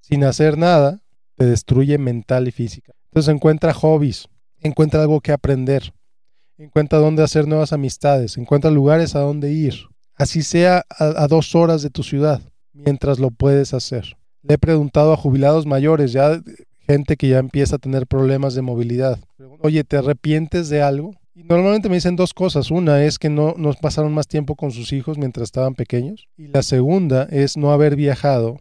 sin 0.00 0.24
hacer 0.24 0.56
nada, 0.56 1.02
te 1.36 1.44
destruye 1.44 1.98
mental 1.98 2.48
y 2.48 2.50
física. 2.50 2.94
Entonces 3.10 3.34
encuentra 3.34 3.74
hobbies, 3.74 4.28
encuentra 4.60 5.02
algo 5.02 5.20
que 5.20 5.32
aprender, 5.32 5.92
encuentra 6.56 6.98
dónde 6.98 7.22
hacer 7.22 7.46
nuevas 7.46 7.74
amistades, 7.74 8.38
encuentra 8.38 8.70
lugares 8.70 9.14
a 9.14 9.20
dónde 9.20 9.52
ir, 9.52 9.74
así 10.14 10.42
sea 10.42 10.86
a, 10.88 11.26
dos 11.28 11.54
horas 11.54 11.82
de 11.82 11.90
tu 11.90 12.02
ciudad, 12.02 12.40
mientras 12.72 13.18
lo 13.18 13.30
puedes 13.30 13.74
hacer. 13.74 14.16
Le 14.42 14.54
he 14.54 14.58
preguntado 14.58 15.12
a 15.12 15.16
jubilados 15.16 15.66
mayores, 15.66 16.12
ya 16.12 16.40
gente 16.86 17.16
que 17.16 17.28
ya 17.28 17.38
empieza 17.38 17.76
a 17.76 17.78
tener 17.78 18.06
problemas 18.06 18.54
de 18.54 18.62
movilidad. 18.62 19.18
Oye, 19.60 19.84
¿te 19.84 19.96
arrepientes 19.96 20.68
de 20.68 20.82
algo? 20.82 21.14
Y 21.34 21.44
normalmente 21.44 21.88
me 21.88 21.94
dicen 21.94 22.16
dos 22.16 22.34
cosas. 22.34 22.70
Una 22.70 23.04
es 23.04 23.18
que 23.18 23.28
no 23.28 23.54
nos 23.56 23.76
pasaron 23.76 24.12
más 24.12 24.26
tiempo 24.26 24.56
con 24.56 24.72
sus 24.72 24.92
hijos 24.92 25.16
mientras 25.16 25.44
estaban 25.44 25.74
pequeños. 25.74 26.28
Y 26.36 26.48
la 26.48 26.62
segunda 26.62 27.24
es 27.30 27.56
no 27.56 27.72
haber 27.72 27.96
viajado 27.96 28.58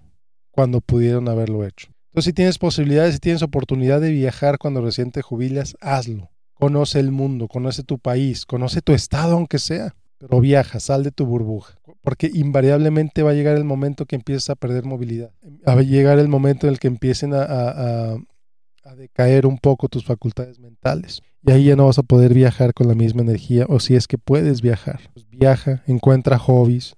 cuando 0.51 0.81
pudieron 0.81 1.27
haberlo 1.27 1.65
hecho. 1.65 1.87
Entonces, 2.09 2.25
si 2.25 2.33
tienes 2.33 2.57
posibilidades, 2.57 3.15
si 3.15 3.19
tienes 3.19 3.41
oportunidad 3.41 4.01
de 4.01 4.11
viajar 4.11 4.57
cuando 4.57 4.81
recién 4.81 5.11
te 5.11 5.21
jubilas, 5.21 5.75
hazlo. 5.79 6.29
Conoce 6.53 6.99
el 6.99 7.11
mundo, 7.11 7.47
conoce 7.47 7.83
tu 7.83 7.99
país, 7.99 8.45
conoce 8.45 8.81
tu 8.81 8.93
estado, 8.93 9.35
aunque 9.35 9.59
sea. 9.59 9.95
Pero 10.17 10.41
viaja, 10.41 10.79
sal 10.79 11.03
de 11.03 11.11
tu 11.11 11.25
burbuja. 11.25 11.78
Porque 12.01 12.29
invariablemente 12.33 13.23
va 13.23 13.31
a 13.31 13.33
llegar 13.33 13.57
el 13.57 13.65
momento 13.65 14.05
que 14.05 14.15
empieces 14.15 14.49
a 14.49 14.55
perder 14.55 14.85
movilidad. 14.85 15.31
Va 15.67 15.73
a 15.73 15.81
llegar 15.81 16.19
el 16.19 16.27
momento 16.27 16.67
en 16.67 16.73
el 16.73 16.79
que 16.79 16.88
empiecen 16.88 17.33
a, 17.33 17.43
a, 17.43 18.17
a 18.83 18.95
decaer 18.95 19.45
un 19.45 19.57
poco 19.57 19.89
tus 19.89 20.05
facultades 20.05 20.59
mentales. 20.59 21.21
Y 21.45 21.51
ahí 21.51 21.65
ya 21.65 21.75
no 21.75 21.85
vas 21.85 21.99
a 21.99 22.03
poder 22.03 22.33
viajar 22.33 22.73
con 22.73 22.88
la 22.88 22.95
misma 22.95 23.21
energía. 23.21 23.65
O 23.67 23.79
si 23.79 23.95
es 23.95 24.07
que 24.07 24.17
puedes 24.17 24.62
viajar. 24.62 25.01
Pues 25.13 25.29
viaja, 25.29 25.83
encuentra 25.88 26.39
hobbies, 26.39 26.95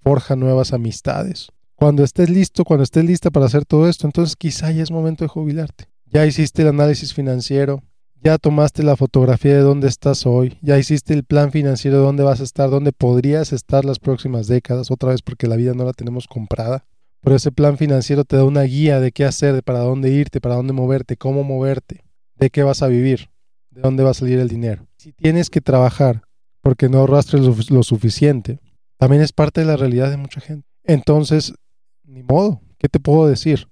forja 0.00 0.36
nuevas 0.36 0.72
amistades 0.72 1.48
cuando 1.76 2.02
estés 2.02 2.30
listo, 2.30 2.64
cuando 2.64 2.84
estés 2.84 3.04
lista 3.04 3.30
para 3.30 3.46
hacer 3.46 3.66
todo 3.66 3.88
esto, 3.88 4.06
entonces 4.06 4.34
quizá 4.34 4.70
ya 4.72 4.82
es 4.82 4.90
momento 4.90 5.24
de 5.24 5.28
jubilarte. 5.28 5.88
Ya 6.06 6.24
hiciste 6.24 6.62
el 6.62 6.68
análisis 6.68 7.12
financiero, 7.12 7.82
ya 8.26 8.38
tomaste 8.38 8.82
la 8.82 8.96
fotografía 8.96 9.54
de 9.54 9.60
dónde 9.60 9.86
estás 9.86 10.26
hoy, 10.26 10.58
ya 10.60 10.76
hiciste 10.76 11.14
el 11.14 11.22
plan 11.22 11.52
financiero 11.52 11.98
de 11.98 12.02
dónde 12.02 12.24
vas 12.24 12.40
a 12.40 12.42
estar, 12.42 12.68
dónde 12.68 12.90
podrías 12.90 13.52
estar 13.52 13.84
las 13.84 14.00
próximas 14.00 14.48
décadas, 14.48 14.90
otra 14.90 15.10
vez 15.10 15.22
porque 15.22 15.46
la 15.46 15.54
vida 15.54 15.74
no 15.74 15.84
la 15.84 15.92
tenemos 15.92 16.26
comprada. 16.26 16.84
Pero 17.20 17.36
ese 17.36 17.52
plan 17.52 17.78
financiero 17.78 18.24
te 18.24 18.34
da 18.34 18.42
una 18.42 18.62
guía 18.62 18.98
de 18.98 19.12
qué 19.12 19.24
hacer, 19.24 19.54
de 19.54 19.62
para 19.62 19.78
dónde 19.78 20.10
irte, 20.10 20.40
para 20.40 20.56
dónde 20.56 20.72
moverte, 20.72 21.16
cómo 21.16 21.44
moverte, 21.44 22.02
de 22.34 22.50
qué 22.50 22.64
vas 22.64 22.82
a 22.82 22.88
vivir, 22.88 23.30
de 23.70 23.82
dónde 23.82 24.02
va 24.02 24.10
a 24.10 24.14
salir 24.14 24.40
el 24.40 24.48
dinero. 24.48 24.88
Si 24.96 25.12
tienes 25.12 25.48
que 25.48 25.60
trabajar 25.60 26.22
porque 26.62 26.88
no 26.88 26.98
ahorraste 26.98 27.38
lo, 27.38 27.82
suficiente, 27.84 28.58
también 28.98 29.22
es 29.22 29.32
parte 29.32 29.60
de 29.60 29.68
la 29.68 29.76
realidad 29.76 30.10
de 30.10 30.16
mucha 30.16 30.40
gente. 30.40 30.66
Entonces, 30.82 31.54
ni 32.02 32.24
modo, 32.24 32.60
¿qué 32.78 32.88
te 32.88 32.98
puedo 32.98 33.28
decir? 33.28 33.68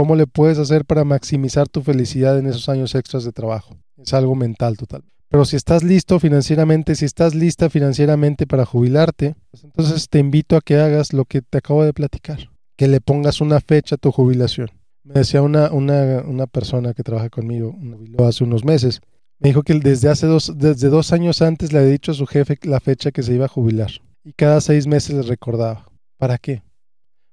¿Cómo 0.00 0.16
le 0.16 0.26
puedes 0.26 0.56
hacer 0.56 0.86
para 0.86 1.04
maximizar 1.04 1.68
tu 1.68 1.82
felicidad 1.82 2.38
en 2.38 2.46
esos 2.46 2.70
años 2.70 2.94
extras 2.94 3.22
de 3.22 3.32
trabajo? 3.32 3.76
Es 3.98 4.14
algo 4.14 4.34
mental 4.34 4.78
total. 4.78 5.02
Pero 5.28 5.44
si 5.44 5.56
estás 5.56 5.82
listo 5.82 6.18
financieramente, 6.18 6.94
si 6.94 7.04
estás 7.04 7.34
lista 7.34 7.68
financieramente 7.68 8.46
para 8.46 8.64
jubilarte, 8.64 9.34
pues 9.50 9.62
entonces 9.62 10.08
te 10.08 10.18
invito 10.18 10.56
a 10.56 10.62
que 10.62 10.76
hagas 10.76 11.12
lo 11.12 11.26
que 11.26 11.42
te 11.42 11.58
acabo 11.58 11.84
de 11.84 11.92
platicar, 11.92 12.48
que 12.78 12.88
le 12.88 13.02
pongas 13.02 13.42
una 13.42 13.60
fecha 13.60 13.96
a 13.96 13.98
tu 13.98 14.10
jubilación. 14.10 14.70
Me 15.04 15.16
decía 15.16 15.42
una, 15.42 15.70
una, 15.70 16.22
una 16.26 16.46
persona 16.46 16.94
que 16.94 17.02
trabaja 17.02 17.28
conmigo, 17.28 17.76
hace 18.26 18.44
unos 18.44 18.64
meses, 18.64 19.02
me 19.38 19.50
dijo 19.50 19.62
que 19.62 19.74
desde 19.74 20.08
hace 20.08 20.26
dos, 20.26 20.54
desde 20.56 20.88
dos 20.88 21.12
años 21.12 21.42
antes 21.42 21.74
le 21.74 21.80
había 21.80 21.90
dicho 21.90 22.12
a 22.12 22.14
su 22.14 22.24
jefe 22.24 22.56
la 22.62 22.80
fecha 22.80 23.10
que 23.10 23.22
se 23.22 23.34
iba 23.34 23.44
a 23.44 23.48
jubilar. 23.48 23.90
Y 24.24 24.32
cada 24.32 24.62
seis 24.62 24.86
meses 24.86 25.14
le 25.14 25.22
recordaba. 25.24 25.84
¿Para 26.16 26.38
qué? 26.38 26.62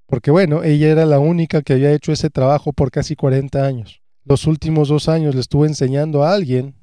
Porque 0.08 0.32
bueno, 0.32 0.64
ella 0.64 0.88
era 0.88 1.06
la 1.06 1.20
única 1.20 1.62
que 1.62 1.74
había 1.74 1.92
hecho 1.92 2.12
ese 2.12 2.30
trabajo 2.30 2.74
por 2.74 2.92
casi 2.92 3.16
40 3.16 3.64
años. 3.64 4.02
Los 4.24 4.48
últimos 4.48 4.88
dos 4.90 5.10
años 5.10 5.36
le 5.36 5.42
estuvo 5.42 5.66
enseñando 5.66 6.24
a 6.24 6.34
alguien 6.34 6.76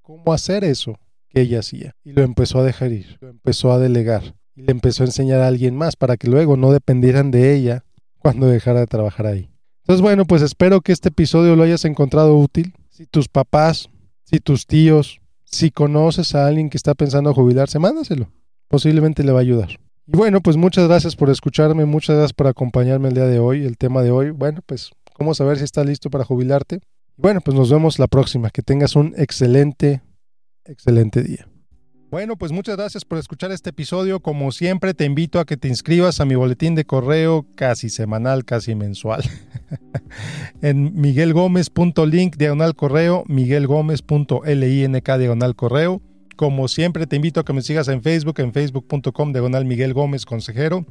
cómo 0.00 0.32
hacer 0.32 0.64
eso 0.64 0.98
que 1.28 1.42
ella 1.42 1.60
hacía. 1.60 1.94
Y 2.02 2.12
lo 2.12 2.22
empezó 2.22 2.60
a 2.60 2.64
dejar 2.64 2.92
ir, 2.92 3.18
lo 3.20 3.28
empezó 3.28 3.72
a 3.72 3.78
delegar. 3.78 4.34
Y 4.54 4.62
le 4.62 4.72
empezó 4.72 5.02
a 5.02 5.06
enseñar 5.06 5.40
a 5.40 5.46
alguien 5.46 5.76
más 5.76 5.96
para 5.96 6.16
que 6.16 6.28
luego 6.28 6.56
no 6.56 6.72
dependieran 6.72 7.30
de 7.30 7.54
ella 7.54 7.84
cuando 8.18 8.46
dejara 8.46 8.80
de 8.80 8.86
trabajar 8.86 9.26
ahí. 9.26 9.50
Entonces 9.82 10.02
bueno, 10.02 10.24
pues 10.24 10.42
espero 10.42 10.80
que 10.80 10.92
este 10.92 11.08
episodio 11.08 11.56
lo 11.56 11.62
hayas 11.62 11.84
encontrado 11.84 12.36
útil. 12.38 12.74
Si 12.90 13.06
tus 13.06 13.28
papás, 13.28 13.90
si 14.24 14.40
tus 14.40 14.66
tíos, 14.66 15.20
si 15.44 15.70
conoces 15.70 16.34
a 16.34 16.46
alguien 16.46 16.70
que 16.70 16.76
está 16.76 16.94
pensando 16.94 17.34
jubilarse, 17.34 17.78
mándaselo. 17.78 18.30
Posiblemente 18.68 19.24
le 19.24 19.32
va 19.32 19.40
a 19.40 19.42
ayudar. 19.42 19.78
Y 20.06 20.16
bueno, 20.16 20.40
pues 20.40 20.56
muchas 20.56 20.88
gracias 20.88 21.14
por 21.14 21.30
escucharme, 21.30 21.84
muchas 21.84 22.16
gracias 22.16 22.32
por 22.32 22.48
acompañarme 22.48 23.08
el 23.08 23.14
día 23.14 23.26
de 23.26 23.38
hoy, 23.38 23.64
el 23.64 23.76
tema 23.76 24.02
de 24.02 24.10
hoy. 24.10 24.30
Bueno, 24.30 24.60
pues 24.66 24.90
cómo 25.14 25.34
saber 25.34 25.58
si 25.58 25.64
estás 25.64 25.86
listo 25.86 26.10
para 26.10 26.24
jubilarte. 26.24 26.80
Bueno, 27.16 27.40
pues 27.40 27.56
nos 27.56 27.70
vemos 27.70 27.98
la 27.98 28.08
próxima. 28.08 28.50
Que 28.50 28.62
tengas 28.62 28.96
un 28.96 29.14
excelente, 29.16 30.02
excelente 30.64 31.22
día. 31.22 31.46
Bueno, 32.10 32.36
pues 32.36 32.52
muchas 32.52 32.76
gracias 32.76 33.06
por 33.06 33.16
escuchar 33.16 33.52
este 33.52 33.70
episodio. 33.70 34.20
Como 34.20 34.52
siempre, 34.52 34.92
te 34.92 35.06
invito 35.06 35.40
a 35.40 35.46
que 35.46 35.56
te 35.56 35.68
inscribas 35.68 36.20
a 36.20 36.26
mi 36.26 36.34
boletín 36.34 36.74
de 36.74 36.84
correo 36.84 37.46
casi 37.54 37.88
semanal, 37.88 38.44
casi 38.44 38.74
mensual. 38.74 39.22
en 40.62 40.92
miguelgomez.link 40.92 42.36
diagonal 42.36 42.74
correo, 42.74 43.24
miguelgomez.link 43.28 45.06
diagonal 45.06 45.56
correo. 45.56 46.02
Como 46.42 46.66
siempre, 46.66 47.06
te 47.06 47.14
invito 47.14 47.38
a 47.38 47.44
que 47.44 47.52
me 47.52 47.62
sigas 47.62 47.86
en 47.86 48.02
Facebook, 48.02 48.40
en 48.40 48.52
facebook.com 48.52 49.32
diagonal 49.32 49.64
Miguel 49.64 49.94
Gómez, 49.94 50.26
consejero. 50.26 50.84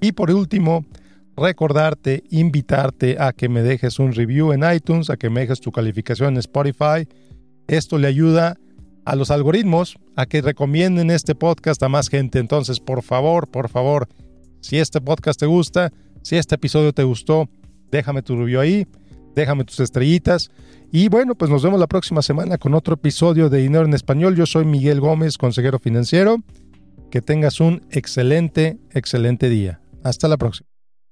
Y 0.00 0.10
por 0.10 0.28
último, 0.32 0.84
recordarte, 1.36 2.24
invitarte 2.30 3.16
a 3.20 3.32
que 3.32 3.48
me 3.48 3.62
dejes 3.62 4.00
un 4.00 4.12
review 4.12 4.52
en 4.52 4.64
iTunes, 4.68 5.08
a 5.08 5.16
que 5.16 5.30
me 5.30 5.42
dejes 5.42 5.60
tu 5.60 5.70
calificación 5.70 6.34
en 6.34 6.38
Spotify. 6.38 7.06
Esto 7.68 7.96
le 7.96 8.08
ayuda 8.08 8.56
a 9.04 9.14
los 9.14 9.30
algoritmos 9.30 9.96
a 10.16 10.26
que 10.26 10.42
recomienden 10.42 11.12
este 11.12 11.36
podcast 11.36 11.80
a 11.84 11.88
más 11.88 12.08
gente. 12.08 12.40
Entonces, 12.40 12.80
por 12.80 13.04
favor, 13.04 13.46
por 13.46 13.68
favor, 13.68 14.08
si 14.60 14.78
este 14.78 15.00
podcast 15.00 15.38
te 15.38 15.46
gusta, 15.46 15.92
si 16.22 16.34
este 16.34 16.56
episodio 16.56 16.92
te 16.92 17.04
gustó, 17.04 17.48
déjame 17.92 18.22
tu 18.22 18.36
review 18.36 18.58
ahí, 18.58 18.84
déjame 19.36 19.62
tus 19.62 19.78
estrellitas 19.78 20.50
y 20.90 21.08
bueno, 21.08 21.34
pues 21.34 21.50
nos 21.50 21.62
vemos 21.62 21.78
la 21.78 21.86
próxima 21.86 22.22
semana 22.22 22.58
con 22.58 22.74
otro 22.74 22.94
episodio 22.94 23.50
de 23.50 23.58
Dinero 23.58 23.84
en 23.84 23.94
Español. 23.94 24.36
Yo 24.36 24.46
soy 24.46 24.64
Miguel 24.64 25.00
Gómez, 25.00 25.36
consejero 25.36 25.78
financiero. 25.78 26.38
Que 27.10 27.22
tengas 27.22 27.60
un 27.60 27.86
excelente, 27.90 28.78
excelente 28.92 29.48
día. 29.48 29.80
Hasta 30.02 30.28
la 30.28 30.36
próxima. 30.36 30.67